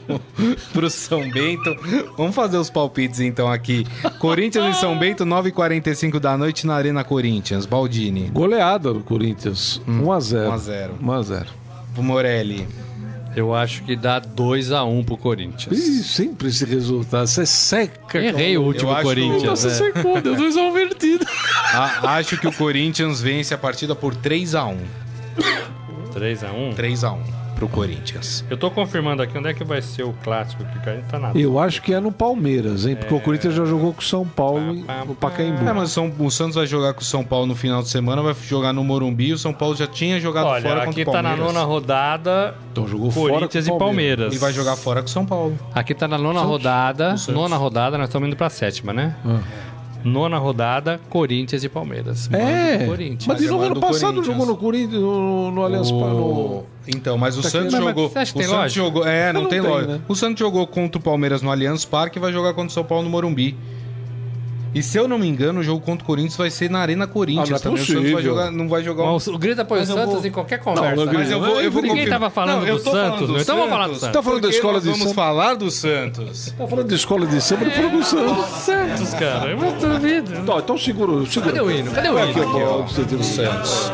[0.73, 1.75] pro São Bento.
[2.17, 3.85] Vamos fazer os palpites então aqui.
[4.19, 7.65] Corinthians e São Bento, 9h45 da noite na Arena Corinthians.
[7.69, 8.29] Baldini.
[8.33, 9.81] Goleada do Corinthians.
[9.87, 10.47] 1x0.
[10.47, 10.93] 1 a 0.
[11.01, 11.45] 1x0.
[11.97, 12.67] O Morelli.
[13.35, 15.77] Eu acho que dá 2x1 pro Corinthians.
[15.77, 17.27] Ih, sempre esse resultado.
[17.27, 18.17] Você seca.
[18.19, 19.43] Errei o último Eu acho- Corinthians.
[19.43, 19.71] Nossa, é.
[19.71, 20.19] secou.
[20.21, 21.25] Deu 2x1 vertido.
[21.73, 24.77] A- acho que o Corinthians vence a partida por 3 a 1
[26.15, 27.19] 3x1?
[27.57, 28.45] 3 a 1 pro Corinthians.
[28.49, 31.05] Eu tô confirmando aqui onde é que vai ser o clássico aqui, que a gente
[31.05, 31.31] tá na.
[31.33, 32.95] Eu acho que é no Palmeiras, hein?
[32.95, 35.67] Porque o Corinthians já jogou com o São Paulo em- no Pacaembu.
[35.67, 37.89] É, mas o São- o Santos vai jogar com o São Paulo no final de
[37.89, 39.33] semana, vai jogar no Morumbi.
[39.33, 41.53] O São Paulo já tinha jogado fora Olha, contra aqui o tá na Palmeiras.
[41.53, 44.33] nona rodada, Então jogou fora Corinthians com e o Palmeiras.
[44.35, 45.57] E vai jogar fora com o São Paulo.
[45.73, 46.51] Aqui tá na nona Santos.
[46.51, 47.15] rodada.
[47.27, 47.31] O.
[47.31, 49.15] Nona rodada, nós estamos indo pra sétima, né?
[49.25, 49.39] Ah.
[50.03, 52.29] Nona rodada, Corinthians e Palmeiras.
[52.31, 53.27] É, Corinthians.
[53.27, 54.25] mas de Mas novo é ano do passado Corinthians.
[54.27, 56.76] jogou no Corinthians, no, no Allianz O- Parque.
[56.87, 58.09] Então, mas o Tá Santos aqui- Mas jogou.
[58.09, 58.85] você acha que o tem Santos lógica?
[58.85, 59.07] jogou.
[59.07, 59.93] É, não, Não tem tem, lógica.
[59.93, 60.01] né?
[60.07, 62.83] O Santos jogou contra o Palmeiras no Allianz Parque e vai jogar contra o São
[62.83, 63.55] Paulo no Morumbi.
[64.75, 67.07] E se eu não me engano, o jogo contra o Corinthians vai ser na Arena
[67.07, 67.81] Corinthians Ah, não é também.
[67.81, 68.35] O Santos vai possível.
[68.35, 70.95] jogar, não vai jogar o Mas O Grita põe o Santos vou- em qualquer conversa.
[70.95, 71.11] não, né?
[71.15, 72.19] Mas eu vou, eu vou Ninguém confirmar.
[72.19, 73.41] tava falando eu do tô falando Santos, do meu.
[73.41, 73.99] Então vamos falar do Santos.
[74.01, 74.13] Santos.
[74.17, 76.53] Tá falando da escola de vamos falar do Santos.
[76.55, 78.45] Tá falando de escola de samba, ele falou do Santos.
[78.45, 79.49] Santos, cara.
[79.51, 80.33] Eu duvido.
[80.35, 81.53] Então, então segura, segura.
[81.53, 81.91] Cadê o hino?
[81.91, 82.29] Cadê o hino?
[82.29, 83.91] aqui, Aqui, ó, ó, você tem do Santos.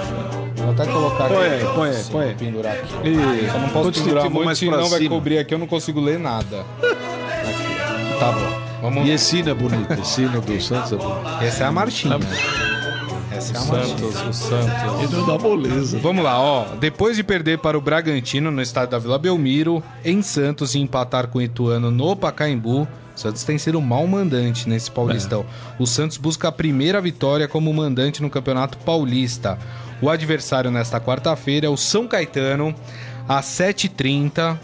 [0.63, 1.33] Vou até colocar aqui.
[1.33, 2.35] Põe aí, põe Assim, põe.
[2.35, 2.93] Pendurar aqui.
[3.03, 3.45] E...
[3.47, 5.09] Eu não posso pendurar muito, mais senão pra vai cima?
[5.09, 6.65] cobrir aqui, eu não consigo ler nada.
[6.79, 8.19] Aqui.
[8.19, 8.63] Tá bom.
[8.81, 9.07] Vamos...
[9.07, 11.27] E esse hino é bonito, esse hino do Santos é bonito.
[11.41, 12.19] Essa é a marchinha.
[13.31, 13.97] Essa é a marchinha.
[13.97, 15.11] Santos, o Santos.
[15.11, 15.99] Hino da moleza.
[15.99, 16.65] Vamos lá, ó.
[16.79, 21.27] Depois de perder para o Bragantino no estádio da Vila Belmiro, em Santos e empatar
[21.27, 22.81] com o Ituano no Pacaembu,
[23.15, 25.45] o Santos tem sido mal mandante nesse Paulistão.
[25.79, 29.57] O Santos busca a primeira vitória como mandante no Campeonato Paulista.
[30.03, 32.75] O adversário nesta quarta-feira é o São Caetano,
[33.25, 34.59] às 7h30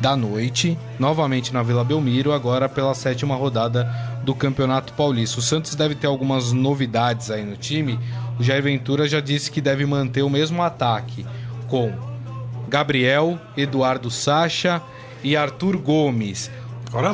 [0.00, 3.84] da noite, novamente na Vila Belmiro, agora pela sétima rodada
[4.24, 5.38] do Campeonato Paulista.
[5.38, 8.00] O Santos deve ter algumas novidades aí no time.
[8.36, 11.24] O Jair Ventura já disse que deve manter o mesmo ataque
[11.68, 11.92] com
[12.68, 14.82] Gabriel, Eduardo Sacha
[15.22, 16.50] e Arthur Gomes.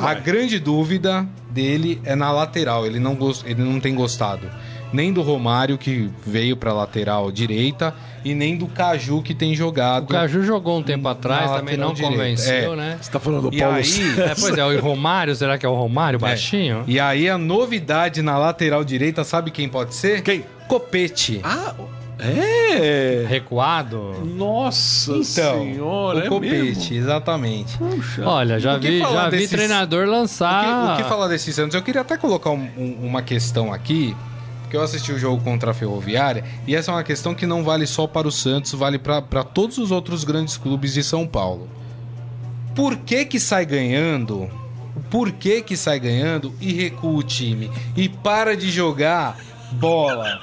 [0.03, 2.87] A grande dúvida dele é na lateral.
[2.87, 4.49] Ele não, ele não tem gostado
[4.93, 10.05] nem do Romário, que veio para lateral direita, e nem do Caju, que tem jogado.
[10.05, 12.16] O Caju jogou um tempo atrás, também não direita.
[12.16, 12.76] convenceu, É.
[12.76, 12.99] né?
[13.01, 14.22] Você tá falando do E Paulo aí, César?
[14.22, 16.84] É, pois é, o Romário, será que é o Romário baixinho?
[16.86, 20.22] E aí a novidade na lateral direita, sabe quem pode ser?
[20.22, 20.45] Quem?
[20.66, 21.41] Copete.
[21.45, 21.74] Ah,
[22.18, 23.24] é.
[23.28, 24.14] Recuado?
[24.24, 26.95] Nossa então, senhora, o é Copete, mesmo?
[26.97, 27.78] exatamente.
[27.78, 28.22] Puxa.
[28.26, 30.95] Olha, já vi, já vi desses- treinador O que, lançar.
[30.95, 31.74] o que falar desse Santos?
[31.74, 34.16] Eu queria até colocar um- um- uma questão aqui,
[34.69, 37.64] porque eu assisti o jogo contra a Ferroviária e essa é uma questão que não
[37.64, 41.66] vale só para o Santos, vale para todos os outros grandes clubes de São Paulo.
[42.75, 44.49] Por que que sai ganhando?
[45.11, 49.39] Por que que sai ganhando e recua o time e para de jogar
[49.73, 50.39] bola?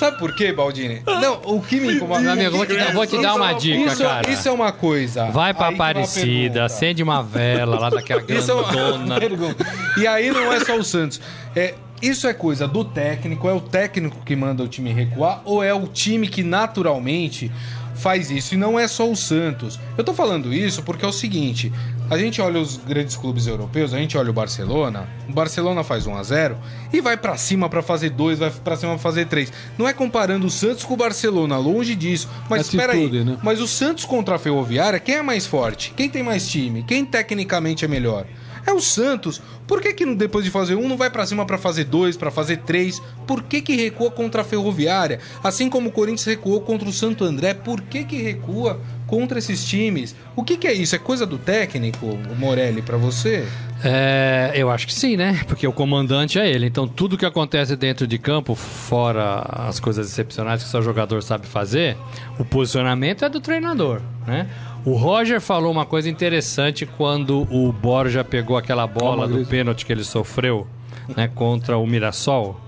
[0.00, 1.02] Sabe por quê, Baldini?
[1.06, 2.22] Não, o que me incomoda.
[2.22, 4.30] Meu amigo, vou te dar, vou te dar uma dica, isso, cara.
[4.30, 5.26] Isso é uma coisa.
[5.26, 9.20] Vai pra Aí Aparecida, acende uma vela lá daquela Isso é uma grandona.
[9.20, 9.64] pergunta.
[9.96, 11.20] E aí não é só o Santos.
[11.54, 15.62] É, isso é coisa do técnico, é o técnico que manda o time recuar ou
[15.62, 17.50] é o time que naturalmente
[17.94, 18.54] faz isso?
[18.54, 19.78] E não é só o Santos.
[19.96, 21.72] Eu tô falando isso porque é o seguinte,
[22.08, 26.06] a gente olha os grandes clubes europeus, a gente olha o Barcelona, o Barcelona faz
[26.06, 26.56] 1 a 0
[26.92, 29.52] e vai pra cima pra fazer 2, vai pra cima pra fazer 3.
[29.78, 32.28] Não é comparando o Santos com o Barcelona, longe disso.
[32.48, 33.38] Mas espera aí, né?
[33.42, 35.92] mas o Santos contra a Ferroviária, quem é mais forte?
[35.96, 36.82] Quem tem mais time?
[36.82, 38.26] Quem tecnicamente é melhor?
[38.70, 39.42] É o Santos.
[39.66, 42.30] Por que, que depois de fazer um não vai pra cima pra fazer dois, pra
[42.30, 43.02] fazer três?
[43.26, 45.18] Por que, que recua contra a Ferroviária?
[45.42, 49.64] Assim como o Corinthians recuou contra o Santo André, por que, que recua contra esses
[49.64, 50.14] times?
[50.36, 50.94] O que, que é isso?
[50.94, 53.44] É coisa do técnico, Morelli, pra você?
[53.82, 55.40] É, eu acho que sim, né?
[55.48, 56.66] Porque o comandante é ele.
[56.66, 61.46] Então tudo que acontece dentro de campo, fora as coisas excepcionais que só jogador sabe
[61.46, 61.96] fazer,
[62.38, 64.48] o posicionamento é do treinador, né?
[64.84, 69.92] O Roger falou uma coisa interessante quando o Borja pegou aquela bola do pênalti que
[69.92, 70.66] ele sofreu,
[71.14, 72.58] né, contra o Mirassol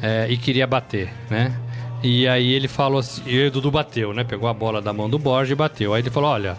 [0.00, 1.52] é, e queria bater, né?
[2.02, 4.24] E aí ele falou assim, e o Dudu bateu, né?
[4.24, 5.92] Pegou a bola da mão do Borja e bateu.
[5.92, 6.56] Aí ele falou, olha,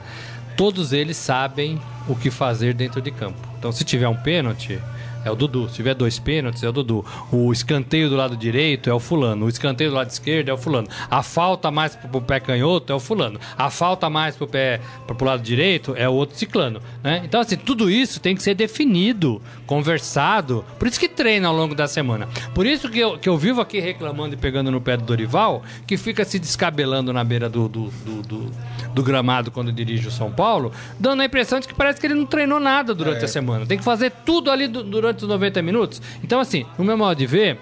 [0.55, 3.39] todos eles sabem o que fazer dentro de campo.
[3.57, 4.77] Então se tiver um pênalti,
[5.25, 5.69] é o Dudu.
[5.69, 7.05] Se tiver dois pênaltis, é o Dudu.
[7.31, 9.45] O escanteio do lado direito é o fulano.
[9.45, 10.87] O escanteio do lado esquerdo é o fulano.
[11.09, 13.39] A falta mais pro, pro pé canhoto é o fulano.
[13.57, 17.21] A falta mais pro pé pro, pro lado direito é o outro ciclano, né?
[17.23, 20.63] Então assim, tudo isso tem que ser definido, conversado.
[20.79, 22.27] Por isso que treina ao longo da semana.
[22.53, 25.63] Por isso que eu, que eu vivo aqui reclamando e pegando no pé do Dorival,
[25.85, 28.51] que fica se descabelando na beira do, do, do, do-
[28.93, 32.13] do gramado quando dirige o São Paulo, dando a impressão de que parece que ele
[32.13, 33.65] não treinou nada durante a semana.
[33.65, 36.01] Tem que fazer tudo ali du- durante os 90 minutos.
[36.23, 37.59] Então, assim, no meu modo de ver,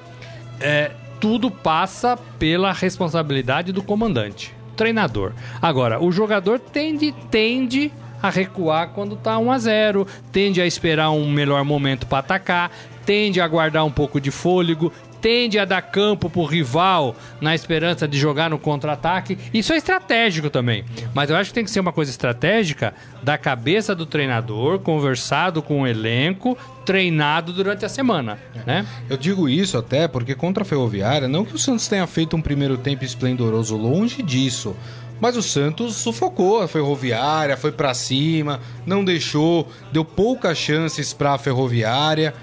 [0.60, 5.34] é, tudo passa pela responsabilidade do comandante, treinador.
[5.62, 7.92] Agora, o jogador tende, tende
[8.22, 12.72] a recuar quando tá 1 a 0, tende a esperar um melhor momento para atacar,
[13.06, 14.92] tende a guardar um pouco de fôlego,
[15.22, 19.38] tende a dar campo pro rival na esperança de jogar no contra-ataque.
[19.54, 20.84] Isso é estratégico também.
[21.14, 25.62] Mas eu acho que tem que ser uma coisa estratégica da cabeça do treinador, conversado
[25.62, 28.86] com o elenco, treinado durante a semana, né?
[29.10, 32.42] Eu digo isso até porque contra a Ferroviária, não que o Santos tenha feito um
[32.42, 34.76] primeiro tempo esplendoroso, longe disso.
[35.20, 41.38] Mas o Santos sufocou a Ferroviária, foi pra cima, não deixou, deu poucas chances pra
[41.38, 42.34] Ferroviária.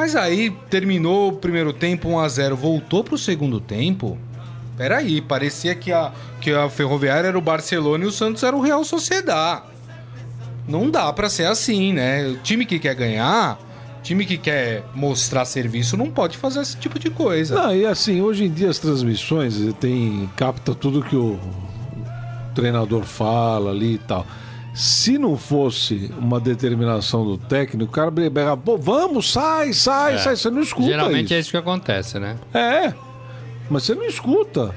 [0.00, 4.16] Mas aí terminou o primeiro tempo 1 a 0, voltou pro segundo tempo.
[4.74, 8.62] Peraí, parecia que a, que a Ferroviária era o Barcelona e o Santos era o
[8.62, 9.62] Real Sociedad.
[10.66, 12.26] Não dá pra ser assim, né?
[12.28, 13.58] O time que quer ganhar,
[14.02, 17.54] time que quer mostrar serviço, não pode fazer esse tipo de coisa.
[17.56, 21.38] Não, e assim, hoje em dia as transmissões eh, tem capta tudo que o
[22.54, 24.26] treinador fala ali e tal.
[24.72, 30.36] Se não fosse uma determinação do técnico, o cara berra, pô, vamos, sai, sai, sai,
[30.36, 31.34] você não escuta Geralmente isso.
[31.34, 32.36] é isso que acontece, né?
[32.54, 32.94] É,
[33.68, 34.74] mas você não escuta.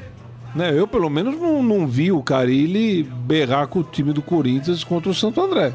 [0.56, 0.72] Né?
[0.78, 5.10] Eu, pelo menos, não, não vi o Carilli berrar com o time do Corinthians contra
[5.10, 5.74] o Santo André.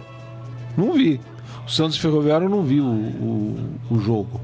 [0.76, 1.20] Não vi.
[1.66, 3.56] O Santos Ferroviário não vi o, o,
[3.90, 4.40] o jogo.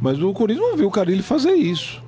[0.00, 2.03] Mas o Corinthians não viu o Carilli fazer isso.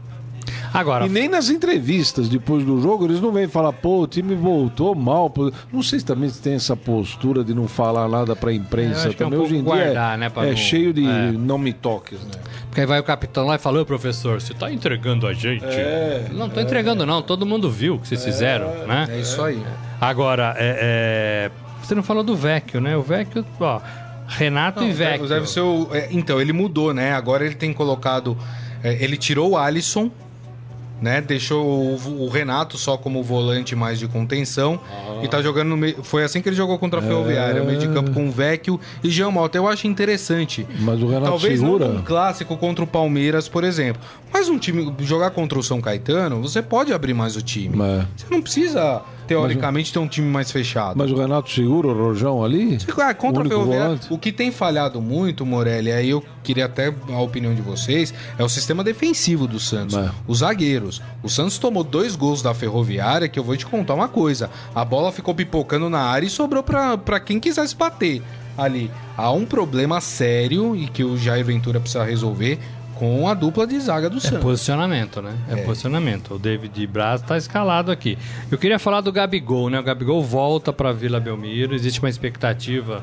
[0.78, 4.34] Agora, E nem nas entrevistas depois do jogo, eles não vêm falar, pô, o time
[4.34, 5.30] voltou mal.
[5.30, 5.50] pô.
[5.72, 9.26] Não sei se também tem essa postura de não falar nada pra imprensa que é
[9.26, 9.44] um também.
[9.46, 11.32] Hoje em pouco dia guardar, é, né, é não- cheio de é.
[11.32, 12.32] não me toques, né?
[12.68, 15.64] porque aí vai o capitão lá e fala, ô professor, você tá entregando a gente?
[15.64, 19.06] É, não tô entregando não, todo mundo viu o que vocês fizeram, né?
[19.10, 19.62] É isso aí.
[20.00, 21.50] Agora, é, é,
[21.82, 22.94] você não falou do Vecchio, né?
[22.96, 23.80] O Vecchio, ó,
[24.28, 25.26] Renato e Vecchio.
[25.26, 27.12] Deve ser o- é, então, ele mudou, né?
[27.14, 28.36] Agora ele tem colocado.
[28.84, 30.10] é, ele tirou o Alisson,
[31.00, 31.20] né?
[31.20, 34.80] Deixou o, o Renato só como volante mais de contenção.
[35.22, 36.02] E tá jogando no meio.
[36.02, 37.62] Foi assim que ele jogou contra a Ferroviária.
[37.62, 39.58] Meio de campo com o Vecchio e Jean Mota.
[39.58, 40.66] Eu acho interessante.
[40.80, 41.88] Mas o Renato Talvez segura.
[41.88, 44.00] não um clássico contra o Palmeiras, por exemplo.
[44.32, 47.76] Mas um time jogar contra o São Caetano, você pode abrir mais o time.
[47.76, 50.96] Mas, Você não precisa, teoricamente, ter um time mais fechado.
[50.96, 52.78] mas o Renato segura o Rojão ali?
[52.98, 54.06] Ah, contra O Ferroviária, volante?
[54.12, 58.42] o que tem falhado muito, Morelli, aí eu queria até a opinião de vocês, é
[58.44, 59.96] o sistema defensivo do Santos.
[59.96, 60.10] É.
[60.26, 61.02] Os zagueiros.
[61.22, 64.50] O Santos tomou dois gols da Ferroviária, que eu vou te contar uma coisa.
[64.74, 68.22] A bola ficou pipocando na área e sobrou pra quem quisesse bater
[68.56, 68.90] ali.
[69.16, 72.58] Há um problema sério e que o Jair Ventura precisa resolver
[72.98, 74.40] com a dupla de zaga do É Santos.
[74.42, 75.32] posicionamento, né?
[75.48, 76.34] É, posicionamento.
[76.34, 78.16] O David Braz tá escalado aqui.
[78.50, 79.78] Eu queria falar do Gabigol, né?
[79.78, 81.74] O Gabigol volta para Vila Belmiro.
[81.74, 83.02] Existe uma expectativa,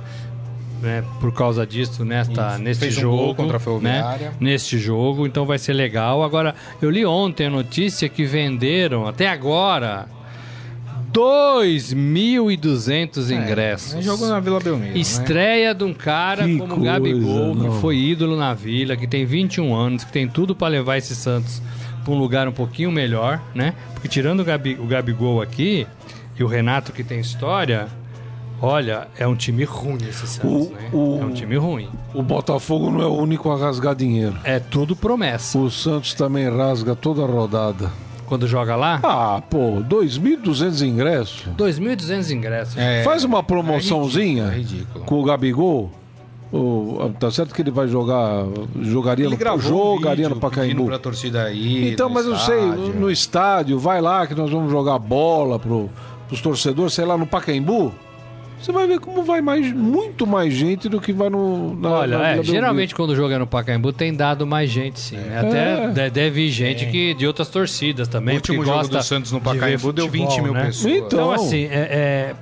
[0.81, 1.03] né?
[1.19, 3.17] Por causa disso, nesta, neste Fez um jogo.
[3.17, 4.31] gol contra a né?
[4.39, 6.23] Neste jogo, então vai ser legal.
[6.23, 10.07] Agora, eu li ontem a notícia que venderam, até agora,
[11.13, 13.95] 2.200 ingressos.
[13.95, 14.93] É jogo na Vila Belmiro.
[14.93, 14.99] né?
[14.99, 17.71] Estreia de um cara Que como o coisa, Gabigol, não.
[17.75, 21.15] que foi ídolo na vila, que tem 21 anos, que tem tudo pra levar esse
[21.15, 21.61] Santos
[22.03, 23.73] pra um lugar um pouquinho melhor, né?
[23.93, 25.87] Porque tirando o, Gabi, o Gabigol aqui
[26.37, 27.87] e o Renato que tem história,
[28.61, 30.89] olha, é um time ruim esse Santos, O- né?
[30.91, 31.87] o- É um time ruim.
[32.13, 34.35] O Botafogo não é o único a rasgar dinheiro.
[34.43, 35.57] É tudo promessa.
[35.57, 37.89] O Santos também rasga toda a rodada.
[38.27, 41.43] Quando joga lá, Ah, pô, 2.200 ingressos.
[41.57, 42.77] 2.200 ingressos.
[42.77, 45.05] É, Faz uma promoçãozinha é ridículo.
[45.05, 45.91] com o Gabigol.
[46.51, 48.45] O- tá certo que ele vai jogar,
[48.79, 50.85] jogaria Ele no um jogaria vídeo no Pacaembu.
[50.85, 51.91] pra torcida aí.
[51.91, 52.77] Então, no mas eu sei, estádio.
[52.93, 55.89] no, no estádio, vai lá que nós vamos jogar bola pro,
[56.27, 57.91] pros torcedores, sei lá, no Pacaembu.
[58.63, 61.75] Você vai ver como vai mais, muito mais gente do que vai no.
[61.75, 64.99] Na, Olha, na é, geralmente quando o jogo é no Pacaembu tem dado mais gente,
[64.99, 65.17] sim.
[65.17, 65.39] né?
[65.39, 65.87] Até É.
[65.89, 68.35] de- deve ir gente que, de outras torcidas O também.
[68.35, 70.65] último porque jogo gosta do Santos no de Pacaembu deu 20 futebol, mil né?
[70.67, 70.93] pessoas.
[70.95, 72.35] Então, Então, assim, é, é-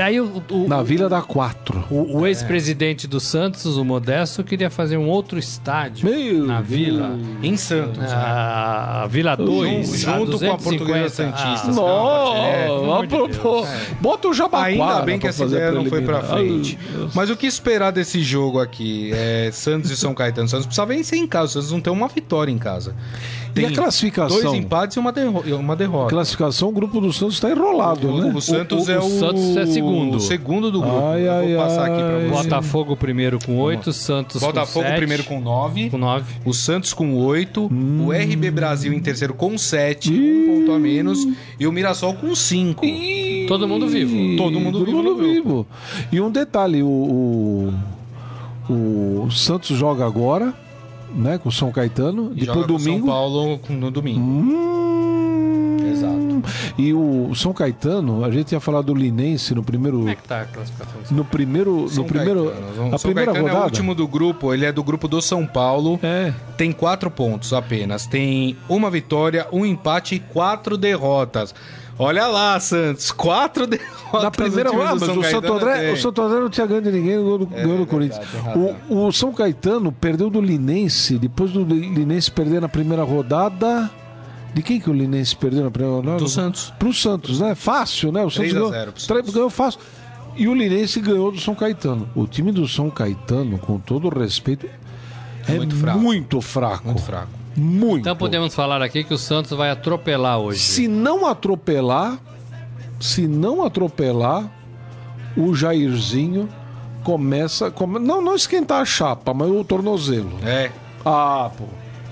[0.00, 1.84] aí o, o- Na Vila dá quatro.
[1.90, 6.68] o- o ex-presidente do Santos, o Modesto, queria fazer um outro estádio Meu na Deus.
[6.68, 7.18] Vila.
[7.42, 8.06] Em Santos, né?
[8.10, 11.68] A Vila 2, junto com a Portuguesa Santista.
[12.36, 12.66] É,
[13.08, 13.36] pô, Deus.
[13.38, 13.66] pô,
[14.00, 14.66] bota o Jabaquara.
[14.68, 16.78] Ainda bem que essa ideia não foi pra frente.
[17.14, 19.10] Mas o que esperar desse jogo aqui?
[19.14, 20.48] É Santos e São Caetano.
[20.48, 21.46] Santos precisa vencer em casa.
[21.46, 22.94] O Santos não tem uma vitória em casa.
[23.56, 24.40] E a classificação?
[24.42, 26.10] Dois empates e uma, derro uma derrota.
[26.10, 28.32] Classificação, o grupo do Santos está enrolado, O, né?
[28.34, 30.16] o Santos O- o- é o o Santos é segundo.
[30.16, 30.98] o segundo do grupo.
[31.06, 32.28] Ai, ai, vou passar aqui pra ai.
[32.28, 32.42] você.
[32.44, 35.90] Botafogo primeiro com 8, Santos Botafogo com 7, primeiro com 9.
[35.90, 36.34] com 9.
[36.44, 38.06] O Santos com 8, Hum.
[38.06, 41.26] o RB Brasil em terceiro com 7, um ponto a menos,
[41.58, 42.86] e o Mirassol com 5.
[43.48, 44.36] Todo mundo vivo.
[44.36, 45.66] Todo mundo Todo vivo mundo vivo.
[46.12, 47.72] E um detalhe, o,
[48.68, 48.74] o,
[49.24, 50.52] o Santos joga agora,
[51.14, 53.06] né, com o São Caetano, E depois joga com São domingo.
[53.06, 54.20] Paulo no domingo.
[54.20, 56.42] Hum, Exato.
[56.76, 60.22] E o São Caetano, a gente ia falar do Linense no primeiro Como é que
[60.22, 61.00] tá a classificação?
[61.10, 62.94] no primeiro São no primeiro Caetano.
[62.94, 63.64] A São primeira Caetano é o rodada.
[63.72, 65.98] último do grupo, ele é do grupo do São Paulo.
[66.02, 66.32] É.
[66.56, 68.06] Tem quatro pontos apenas.
[68.06, 71.54] Tem uma vitória, um empate e quatro derrotas.
[71.98, 73.10] Olha lá, Santos.
[73.10, 74.22] Quatro derrotas.
[74.22, 76.82] Na primeira rodada, mas São o Santo, Caetano André, o Santo André não tinha ganho
[76.82, 78.26] de ninguém, ganhou do, ganhou do Corinthians.
[78.30, 78.76] tem razão.
[78.88, 83.90] O, o São Caetano perdeu do Linense, depois do Linense perder na primeira rodada.
[84.54, 86.18] De quem que o Linense perdeu na primeira rodada?
[86.18, 86.72] Do Santos.
[86.78, 87.54] Pro Santos, né?
[87.54, 88.24] Fácil, né?
[88.24, 89.34] O Santos 3 a ganhou, 0 pro tre- Santos.
[89.34, 89.80] ganhou fácil.
[90.36, 92.08] E o Linense ganhou do São Caetano.
[92.14, 94.66] O time do São Caetano, com todo o respeito,
[95.46, 95.98] é Muito fraco.
[95.98, 96.86] muito fraco.
[96.86, 97.28] Muito fraco.
[97.60, 98.00] Muito.
[98.00, 100.60] Então podemos falar aqui que o Santos vai atropelar hoje.
[100.60, 102.18] Se não atropelar,
[103.00, 104.50] se não atropelar,
[105.36, 106.48] o Jairzinho
[107.04, 107.70] começa.
[107.70, 107.98] Come...
[107.98, 110.30] Não, não esquentar a chapa, mas o tornozelo.
[110.44, 110.70] É.
[111.04, 111.64] Ah, pô.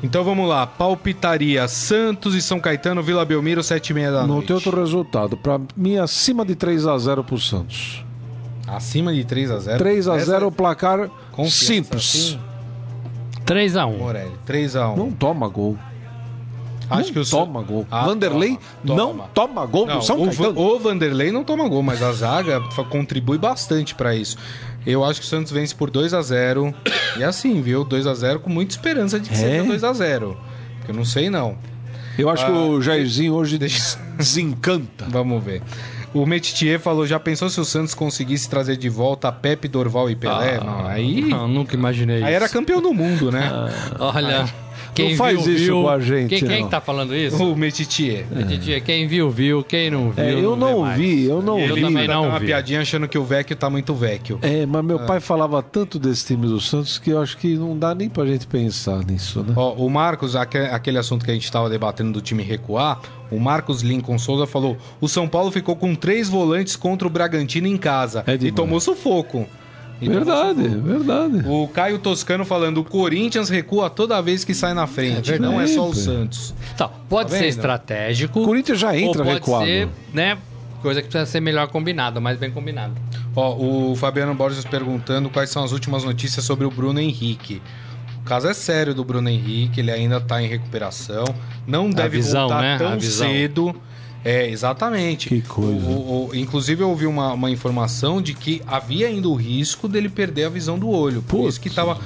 [0.03, 0.67] Então vamos lá.
[0.67, 4.47] Palpitaria Santos e São Caetano, Vila Belmiro, 7 e meia da Não noite.
[4.49, 5.37] tem outro resultado.
[5.37, 8.05] Pra mim, acima de 3 a 0 pro Santos.
[8.67, 11.09] Acima de 3 a 0 3 a Essa 0 o placar
[11.49, 12.37] simples.
[12.37, 12.41] assim,
[13.47, 13.97] 3x1.
[13.99, 15.77] Morelli, 3 a 1 Não toma gol.
[16.89, 17.87] Acho não que o toma gol.
[17.91, 19.25] Ah, Vanderlei toma, não toma.
[19.35, 20.59] toma gol Não, do São o, Caetano.
[20.61, 24.37] O Vanderlei não toma gol, mas a zaga contribui bastante pra isso.
[24.87, 26.73] Eu acho que o Santos vence por 2 a 0
[27.19, 27.83] E assim, viu?
[27.85, 29.39] 2 a 0 com muita esperança de que É?
[29.39, 30.37] seja 2 a 0
[30.79, 31.57] Porque eu não sei, não.
[32.17, 35.07] Eu acho que Ah, o Jairzinho hoje desencanta.
[35.09, 35.63] Vamos ver.
[36.17, 40.17] O Metitier falou: já pensou se o Santos conseguisse trazer de volta Pepe, Dorval e
[40.17, 40.59] Pelé?
[40.61, 42.55] Ah, não, aí, Não, nunca imaginei aí era isso.
[42.55, 43.51] campeão do mundo, né?
[43.99, 44.47] Olha,
[44.97, 45.83] quem Não faz viu, isso viu.
[45.83, 47.37] com a gente, Quem, quem tá falando isso?
[47.45, 48.25] O Metitier.
[48.49, 49.63] Didi, quem viu, viu.
[49.63, 50.99] Quem não viu, É, eu não, não mais.
[50.99, 51.83] vi, eu não Eu vi.
[51.83, 52.47] também ainda não tem uma vi.
[52.47, 54.39] piadinha achando que o Vecchio tá muito Vecchio.
[54.43, 55.05] É, mas meu Ah.
[55.05, 58.25] pai falava tanto desse time do Santos que eu acho que não dá nem pra
[58.27, 59.53] gente pensar nisso, né?
[59.57, 63.39] Ó, o Marcos, aque- aquele assunto que a gente estava debatendo do time recuar, o
[63.39, 67.77] Marcos Lincoln Souza falou: o São Paulo ficou com três volantes contra o Bragantino em
[67.77, 69.47] casa É e tomou sufoco.
[70.01, 70.81] E verdade, sufoco.
[70.83, 71.43] verdade.
[71.47, 75.61] O Caio Toscano falando: o Corinthians recua toda vez que sai na frente, É não
[75.61, 75.95] é só o.
[75.95, 76.55] Santos.
[76.75, 78.41] Então, pode Tá ser estratégico.
[78.43, 79.65] O Corinthians já entra ou pode recuado.
[79.65, 80.37] ser, né?
[80.83, 82.93] Coisa que precisa ser melhor combinada, mais bem combinada.
[83.35, 87.61] Ó, o Fabiano Borges perguntando quais são as últimas notícias sobre o Bruno Henrique.
[88.21, 91.25] O caso é sério do Bruno Henrique, ele ainda tá em recuperação,
[91.67, 92.75] não deve visão, voltar né?
[92.75, 93.29] A tão visão.
[93.29, 93.75] cedo.
[94.29, 95.29] É, exatamente.
[95.29, 95.87] Que coisa.
[95.87, 100.09] O- o- inclusive, eu ouvi uma, uma informação de que havia ainda o risco dele
[100.09, 101.23] perder a visão do olho.
[101.23, 101.49] Por Putz.
[101.51, 101.97] isso que, tava,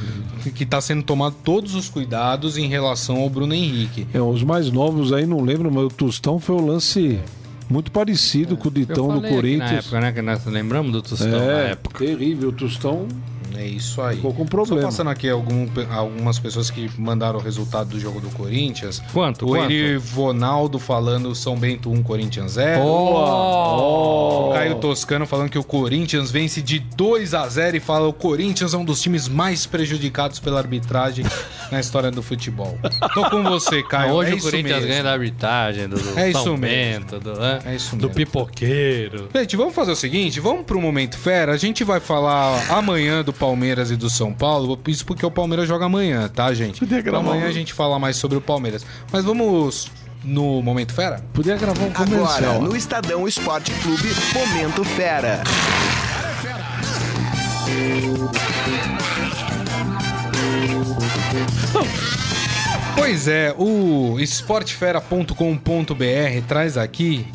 [0.42, 4.06] que, que tá sendo tomado todos os cuidados em relação ao Bruno Henrique.
[4.12, 7.18] É, os mais novos aí não lembram, mas o Tostão foi o lance
[7.70, 9.70] muito parecido com o Ditão do Corinthians.
[9.70, 10.12] Na época, né?
[10.12, 12.04] Que nós lembramos do Tostão na é, época.
[12.04, 12.50] terrível.
[12.50, 13.06] O Tostão
[13.57, 14.16] É isso aí.
[14.16, 14.82] ficou com Só problema.
[14.82, 19.03] passando aqui algum- algumas pessoas que mandaram o resultado do jogo do Corinthians.
[19.12, 19.44] Quanto?
[19.46, 19.70] O Quanto?
[19.72, 22.82] Erivonaldo falando São Bento 1, Corinthians 0.
[22.84, 24.51] Oh!
[24.51, 28.12] O Caio Toscano falando que o Corinthians vence de 2 a 0 e fala o
[28.12, 31.24] Corinthians é um dos times mais prejudicados pela arbitragem
[31.70, 32.78] na história do futebol.
[33.14, 34.12] Tô com você, Caio.
[34.14, 34.88] Hoje é o isso Corinthians mesmo.
[34.90, 36.61] ganha da arbitragem, do, do É São isso mesmo.
[37.07, 37.59] Bento, do, né?
[37.64, 38.14] É isso do mesmo.
[38.14, 39.28] pipoqueiro.
[39.34, 41.53] Gente, vamos fazer o seguinte, vamos pro Momento Fera.
[41.53, 44.78] A gente vai falar amanhã do Palmeiras e do São Paulo.
[44.86, 46.78] Isso porque o Palmeiras joga amanhã, tá, gente?
[46.78, 48.84] Podia Então, gravar amanhã a gente fala mais sobre o Palmeiras.
[49.11, 49.91] Mas vamos
[50.22, 51.24] no Momento Fera?
[51.32, 52.61] Podia gravar um Agora, comercial.
[52.62, 55.43] no Estadão Esporte Clube, Momento Fera.
[62.95, 65.34] Pois é, o esportefera.com.br
[66.47, 67.26] traz aqui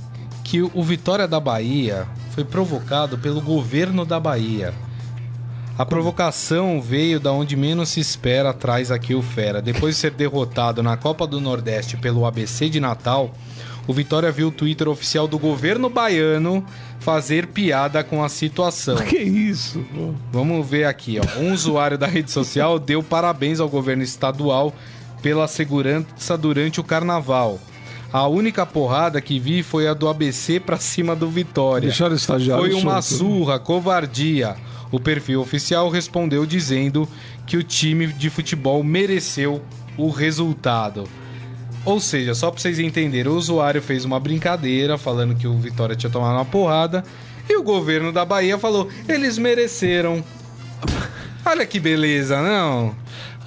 [0.44, 4.74] que o Vitória da Bahia foi provocado pelo governo da Bahia.
[5.78, 9.62] A provocação veio da onde menos se espera, traz aqui o Fera.
[9.62, 13.32] Depois de ser derrotado na Copa do Nordeste pelo ABC de Natal,
[13.86, 16.66] o Vitória viu o Twitter oficial do governo baiano
[17.02, 18.96] fazer piada com a situação.
[19.06, 19.86] Que isso?
[19.94, 20.14] pô?
[20.32, 21.40] Vamos ver aqui, ó.
[21.42, 24.74] Um usuário da rede social deu parabéns ao governo estadual
[25.22, 27.60] pela segurança durante o carnaval.
[28.14, 31.90] A única porrada que vi foi a do ABC pra cima do Vitória.
[31.90, 34.56] Deixaram o estagiário Foi uma surra, covardia.
[34.92, 37.08] O perfil oficial respondeu dizendo
[37.46, 39.62] que o time de futebol mereceu
[39.98, 41.06] o resultado.
[41.84, 45.96] Ou seja, só pra vocês entenderem, o usuário fez uma brincadeira falando que o Vitória
[45.96, 47.04] tinha tomado uma porrada
[47.48, 50.24] e o governo da Bahia falou: eles mereceram.
[51.46, 52.96] Olha que beleza, não?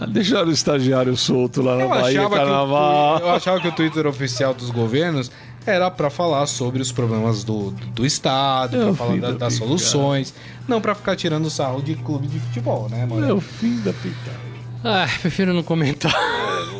[0.06, 3.18] Deixaram o estagiário solto lá na Eu Bahia o, Carnaval.
[3.18, 5.30] eu achava que o Twitter oficial dos governos
[5.66, 9.38] era pra falar sobre os problemas do, do Estado, É pra o falar da- da
[9.38, 10.32] das soluções,
[10.68, 13.28] não pra ficar tirando sarro de clube de futebol, né, mano?
[13.28, 14.38] É o fim da picada.
[14.84, 16.14] Ah, prefiro não comentar.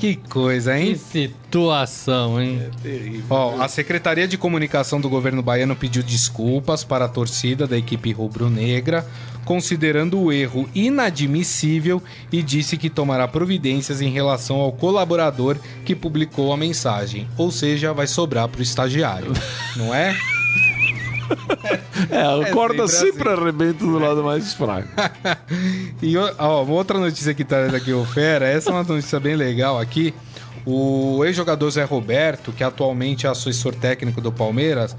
[0.00, 0.96] Que coisa, Que hein?
[0.96, 2.62] situação, hein?
[3.30, 8.12] Ó, a Secretaria de Comunicação do governo baiano pediu desculpas para a torcida da equipe
[8.12, 9.06] rubro-negra,
[9.44, 12.02] considerando o erro inadmissível
[12.32, 17.28] e disse que tomará providências em relação ao colaborador que publicou a mensagem.
[17.36, 19.32] Ou seja, vai sobrar para o estagiário,
[19.76, 20.16] não é?
[22.10, 24.88] É, a É corda sempre sempre arrebenta do lado mais fraco.
[26.02, 29.36] E ó, uma outra notícia que traz aqui o Fera, essa é uma notícia bem
[29.36, 30.12] legal aqui.
[30.66, 34.94] O ex-jogador Zé Roberto, que atualmente é assessor técnico do Palmeiras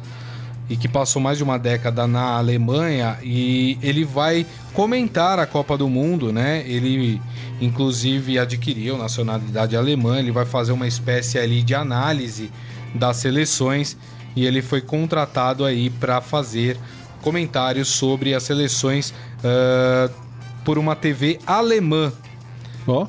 [0.70, 5.78] e que passou mais de uma década na Alemanha, e ele vai comentar a Copa
[5.78, 6.64] do Mundo, né?
[6.66, 7.22] Ele
[7.62, 12.52] inclusive adquiriu nacionalidade alemã, ele vai fazer uma espécie ali de análise
[12.94, 13.96] das seleções
[14.36, 16.78] e ele foi contratado aí para fazer
[17.22, 19.14] comentários sobre as seleções
[19.44, 20.10] ah,
[20.64, 22.12] por uma TV alemã.
[22.88, 23.08] Ó,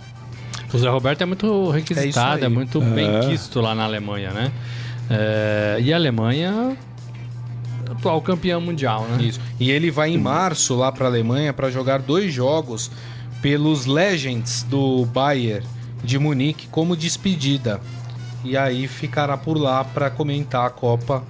[0.72, 2.52] O Zé Roberto é muito É requisitado, é, aí.
[2.52, 4.52] muito bem quisto lá na Alemanha, né?
[5.08, 6.76] É, e a Alemanha,
[7.90, 9.22] atual campeã mundial, né?
[9.24, 9.40] Isso.
[9.60, 12.90] E ele vai em março lá para Alemanha para jogar dois jogos
[13.40, 15.64] pelos Legends do Bayern
[16.02, 17.80] de Munique como despedida.
[18.50, 21.22] E aí ficará por lá para comentar a Copa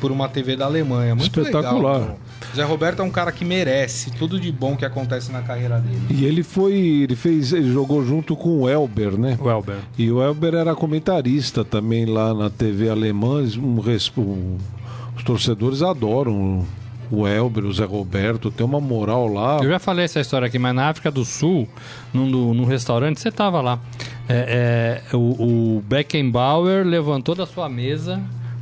[0.00, 1.14] por uma TV da Alemanha.
[1.14, 2.00] Muito Espetacular.
[2.00, 2.18] legal.
[2.56, 6.00] Zé Roberto é um cara que merece tudo de bom que acontece na carreira dele.
[6.10, 6.72] e ele foi.
[6.74, 7.52] Ele fez.
[7.52, 9.38] Ele jogou junto com o Elber, né?
[9.40, 9.76] O Elber.
[9.96, 13.42] E o Elber era comentarista também lá na TV alemã.
[13.56, 13.80] Um,
[14.20, 14.58] um-
[15.16, 16.66] os torcedores adoram
[17.12, 19.58] o Elber, o Zé Roberto, tem uma moral lá.
[19.62, 21.68] Eu já falei essa história aqui, mas na África do Sul,
[22.12, 23.78] num, do- num restaurante, você tava lá.
[24.28, 28.20] É, é, o, o Beckenbauer levantou da sua mesa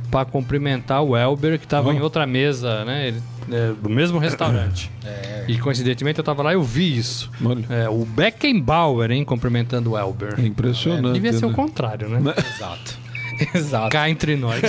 [0.09, 1.93] para cumprimentar o Elber, que tava Oh.
[1.93, 3.07] em outra mesa, né?
[3.07, 3.21] Ele-
[3.51, 4.91] é, do mesmo restaurante.
[5.47, 7.29] E coincidentemente eu tava lá e eu vi isso.
[7.43, 10.35] Olha, É, o Beckenbauer, hein, cumprimentando o Elber.
[10.37, 11.13] é impressionante.
[11.15, 11.55] Devia ser o né?
[11.55, 12.21] contrário, né?
[12.55, 12.99] Exato.
[13.53, 13.89] Exato.
[13.89, 14.61] Cá entre nós.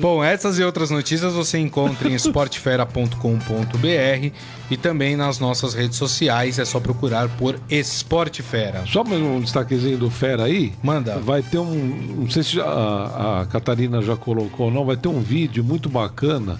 [0.00, 4.32] Bom, essas e outras notícias você encontra em esportefera.com.br
[4.70, 6.58] e também nas nossas redes sociais.
[6.58, 8.84] É só procurar por Esportefera.
[8.86, 10.72] Só mais um destaquezinho do Fera aí.
[10.82, 11.18] Manda.
[11.18, 12.16] Vai ter um.
[12.20, 15.88] Não sei se a, a Catarina já colocou ou não, vai ter um vídeo muito
[15.88, 16.58] bacana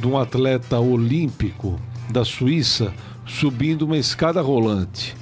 [0.00, 2.92] de um atleta olímpico da Suíça
[3.26, 5.16] subindo uma escada rolante.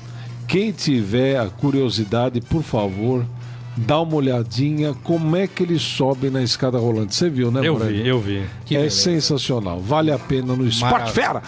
[0.49, 3.25] Quem tiver a curiosidade, por favor,
[3.77, 7.15] dá uma olhadinha como é que eles sobem na escada rolante.
[7.15, 8.03] Você viu, né, Eu Morelli?
[8.03, 8.45] vi, eu vi.
[8.65, 8.97] Que é beleza.
[8.97, 9.81] sensacional.
[9.81, 11.13] Vale a pena no Sport Maravilha.
[11.15, 11.43] Fera.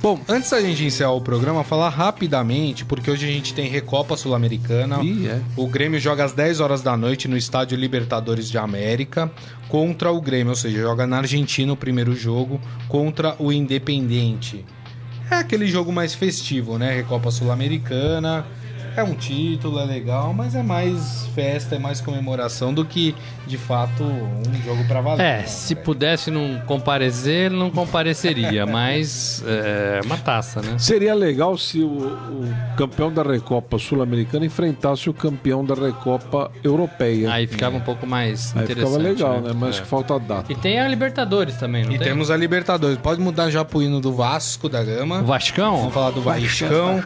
[0.00, 4.18] Bom, antes da gente encerrar o programa, falar rapidamente, porque hoje a gente tem Recopa
[4.18, 4.96] Sul-Americana.
[5.26, 5.40] É.
[5.56, 9.32] O Grêmio joga às 10 horas da noite no Estádio Libertadores de América
[9.66, 14.62] contra o Grêmio, ou seja, joga na Argentina o primeiro jogo contra o Independente.
[15.30, 16.94] É aquele jogo mais festivo, né?
[16.94, 18.44] Recopa Sul-Americana.
[18.96, 23.14] É um título, é legal, mas é mais festa, é mais comemoração do que,
[23.46, 25.22] de fato, um jogo pra valer.
[25.24, 25.84] É, né, se velho?
[25.84, 30.78] pudesse não comparecer, não compareceria, mas é uma taça, né?
[30.78, 37.32] Seria legal se o, o campeão da Recopa Sul-Americana enfrentasse o campeão da Recopa Europeia.
[37.32, 38.90] Aí ficava um pouco mais Aí interessante.
[38.92, 39.52] ficava legal, né?
[39.54, 39.80] Mas É.
[39.82, 40.52] que falta data.
[40.52, 42.06] E tem a Libertadores também, não E tem?
[42.06, 42.96] temos a Libertadores.
[42.98, 45.20] Pode mudar já pro hino do Vasco da Gama.
[45.20, 45.78] O Vascão?
[45.78, 47.02] Vamos falar do Vascão.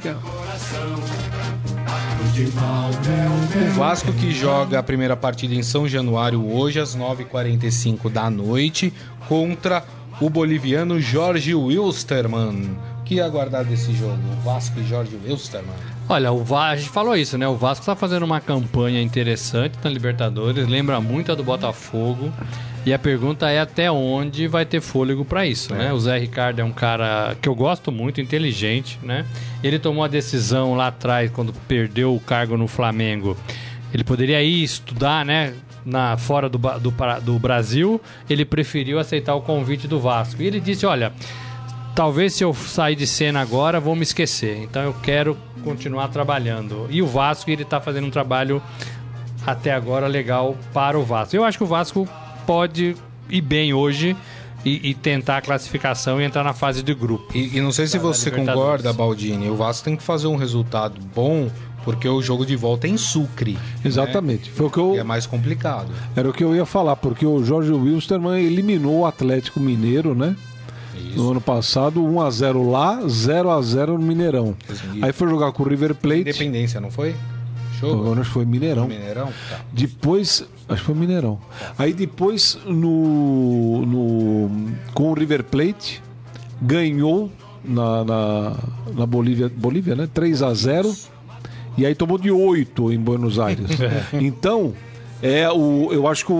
[2.44, 8.92] O Vasco que joga a primeira partida em São Januário hoje às 9h45 da noite
[9.26, 9.82] contra
[10.20, 12.76] o boliviano Jorge Wilstermann.
[13.00, 14.18] O que aguardar desse jogo?
[14.44, 15.97] Vasco e Jorge Wilstermann.
[16.08, 17.46] Olha, o Va- a gente falou isso, né?
[17.46, 22.32] O Vasco tá fazendo uma campanha interessante na Libertadores, lembra muito a do Botafogo.
[22.86, 25.92] E a pergunta é até onde vai ter fôlego para isso, né?
[25.92, 29.26] O Zé Ricardo é um cara que eu gosto muito, inteligente, né?
[29.62, 33.36] Ele tomou a decisão lá atrás, quando perdeu o cargo no Flamengo.
[33.92, 35.52] Ele poderia ir estudar, né?
[35.84, 36.92] Na, fora do, do,
[37.22, 40.42] do Brasil, ele preferiu aceitar o convite do Vasco.
[40.42, 41.12] E ele disse: Olha,
[41.94, 44.58] talvez se eu sair de cena agora, vou me esquecer.
[44.62, 45.36] Então eu quero
[45.68, 46.86] continuar trabalhando.
[46.90, 48.62] E o Vasco, ele tá fazendo um trabalho
[49.46, 51.34] até agora legal para o Vasco.
[51.36, 52.08] Eu acho que o Vasco
[52.46, 52.96] pode
[53.30, 54.16] ir bem hoje
[54.64, 57.36] e, e tentar a classificação e entrar na fase de grupo.
[57.36, 59.48] E, e não sei se você concorda, Baldini.
[59.48, 61.50] O Vasco tem que fazer um resultado bom,
[61.84, 63.58] porque o jogo de volta é em Sucre.
[63.84, 64.50] Exatamente.
[64.50, 65.90] Foi o que eu, E é mais complicado.
[66.16, 70.34] era o que eu ia falar, porque o Jorge Wilstermann eliminou o Atlético Mineiro, né?
[71.14, 74.56] No ano passado, 1x0 lá, 0x0 no Mineirão.
[74.68, 74.82] Isso.
[75.02, 76.20] Aí foi jogar com o River Plate.
[76.20, 77.14] Independência, não foi?
[77.78, 78.12] Show?
[78.12, 78.88] Acho que foi Mineirão.
[78.88, 79.32] Mineirão?
[79.48, 79.60] Tá.
[79.72, 81.38] Depois, acho que foi Mineirão.
[81.78, 84.50] Aí depois, no, no,
[84.94, 86.02] com o River Plate,
[86.60, 87.30] ganhou
[87.64, 88.56] na, na,
[88.94, 90.08] na Bolívia, Bolívia, né?
[90.12, 90.94] 3 a 0
[91.76, 93.70] E aí tomou de 8 em Buenos Aires.
[94.14, 94.74] então,
[95.22, 96.34] é o, eu acho que o,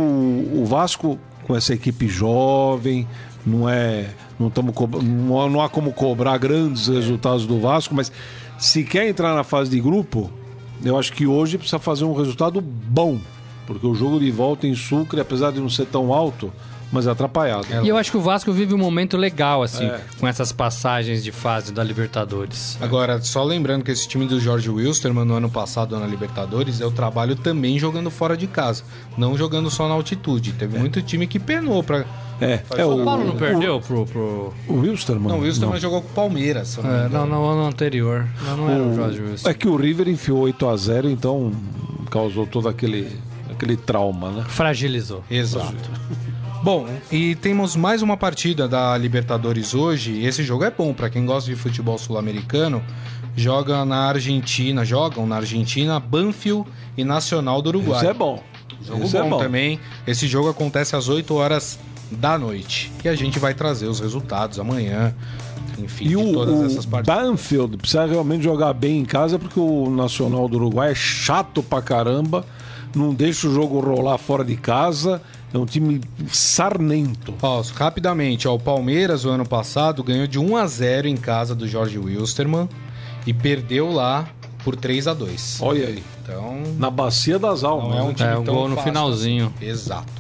[0.55, 3.07] o Vasco, com essa equipe jovem,
[3.47, 4.07] não é.
[4.39, 8.12] Não, co- não, há- não há como cobrar grandes resultados do Vasco, mas
[8.59, 10.30] se quer entrar na fase de grupo,
[10.84, 13.18] eu acho que hoje precisa fazer um resultado bom.
[13.66, 16.53] Porque o jogo de volta em Sucre, apesar de não ser tão alto,
[16.91, 17.66] mas é atrapalhado.
[17.82, 20.01] E eu acho que o Vasco vive um momento legal, assim, É.
[20.18, 22.78] com essas passagens de fase da Libertadores.
[22.80, 26.91] Agora, só lembrando que esse time do Jorge Wilstermann no ano passado na Libertadores, eu
[26.91, 28.82] trabalho também jogando fora de casa,
[29.16, 30.53] não jogando só na altitude.
[30.53, 32.05] Teve muito time que penou pra.
[32.41, 34.07] É, é O o, Paulo não perdeu pro.
[34.07, 34.55] pro...
[34.68, 35.28] o Wilstermann.
[35.28, 36.76] Não, o Wilstermann jogou com o Palmeiras.
[36.76, 38.26] não É, não, no ano anterior.
[38.45, 39.49] Não, não era o Jorge Wilson.
[39.49, 41.53] É que o River enfiou 8 a 0 então
[42.11, 43.11] causou todo aquele,
[43.51, 44.45] aquele trauma, né?
[44.49, 45.24] Fragilizou.
[45.28, 45.74] Exato.
[46.69, 50.23] Bom, e temos mais uma partida da Libertadores hoje.
[50.23, 52.85] Esse jogo é bom para quem gosta de futebol sul-americano.
[53.35, 58.01] Joga na Argentina, jogam na Argentina, Banfield e Nacional do Uruguai.
[58.01, 58.43] Isso é bom.
[58.83, 59.39] Jogo Isso bom, é bom.
[59.39, 59.81] também.
[60.07, 61.79] Esse jogo acontece às 8 horas
[62.11, 62.93] da noite.
[63.03, 65.14] E a gente vai trazer os resultados amanhã.
[65.79, 67.16] Enfim, E o, todas o essas partidas.
[67.16, 71.81] Banfield precisa realmente jogar bem em casa, porque o Nacional do Uruguai é chato pra
[71.81, 72.45] caramba,
[72.95, 75.23] não deixa o jogo rolar fora de casa,
[75.53, 77.35] é um time sarnento.
[77.43, 81.55] Ó, rapidamente, ó, o Palmeiras, o ano passado, ganhou de 1 a 0 em casa
[81.55, 82.69] do Jorge Wilstermann
[83.27, 84.29] e perdeu lá
[84.65, 87.91] por 3 a 2 Olha aí, Então, na bacia das almas.
[87.91, 88.15] não é um né?
[88.15, 89.53] time É, um tão gol no fácil finalzinho.
[89.57, 89.67] assim.
[89.67, 90.13] Exato.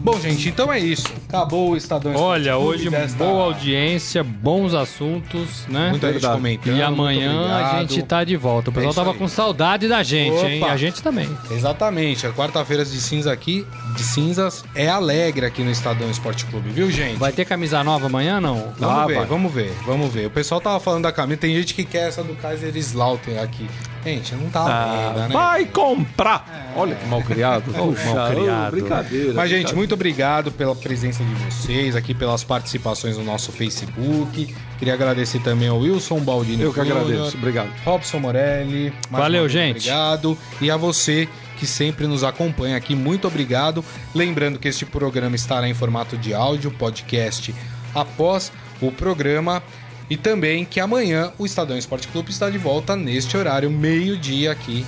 [0.00, 1.06] Bom, gente, então é isso.
[1.28, 5.90] Acabou o Estadão Esporte Olha, Clube hoje desta- boa audiência, bons assuntos, né?
[5.90, 6.76] Muita gente comentando.
[6.76, 8.70] E amanhã a gente tá de volta.
[8.70, 9.18] O pessoal isso tava aí.
[9.18, 10.62] com saudade da gente, hein?
[10.62, 10.72] Opa.
[10.72, 11.28] A gente também.
[11.50, 12.26] Exatamente.
[12.26, 13.66] A quarta-feira de cinza aqui,
[13.96, 17.16] de cinzas, é alegre aqui no Estadão Esporte Clube, viu, gente?
[17.18, 18.72] Vai ter camisa nova amanhã, não?
[18.78, 19.26] Vamos Ah, ver, vai.
[19.26, 20.26] vamos ver, vamos ver.
[20.26, 23.66] O pessoal tava falando da camisa, tem gente que quer essa do Kaiser Slaughter aqui.
[24.04, 25.34] Gente, não tá Ah, venda, né?
[25.34, 26.72] vai comprar!
[26.76, 27.72] Olha que mal criado.
[27.72, 28.68] Puxa, malcriado.
[28.76, 29.32] ô, Brincadeira.
[29.34, 29.76] Mas, gente, brincadeira.
[29.76, 34.54] muito obrigado pela presença de vocês aqui, pelas participações no nosso Facebook.
[34.78, 36.62] Queria agradecer também ao Wilson Baldini.
[36.62, 37.70] Eu que Júnior, agradeço, obrigado.
[37.84, 38.92] Robson Morelli.
[39.10, 39.76] mais Valeu, gente.
[39.78, 40.38] Obrigado.
[40.60, 43.84] E a você que sempre nos acompanha aqui, muito obrigado.
[44.14, 47.54] Lembrando que este programa estará em formato de áudio, podcast,
[47.94, 48.52] após
[48.82, 49.62] o programa.
[50.08, 54.84] E também que amanhã o Estadão Esporte Clube está de volta neste horário, meio-dia aqui,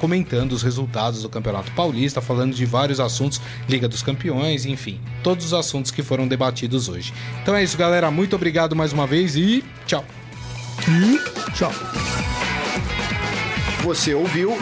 [0.00, 5.46] comentando os resultados do Campeonato Paulista, falando de vários assuntos, Liga dos Campeões, enfim, todos
[5.46, 7.12] os assuntos que foram debatidos hoje.
[7.42, 8.10] Então é isso, galera.
[8.10, 10.04] Muito obrigado mais uma vez e tchau.
[11.54, 11.72] Tchau.
[13.82, 14.56] Você ouviu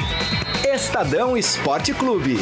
[0.75, 2.39] Estadão Esporte Clube.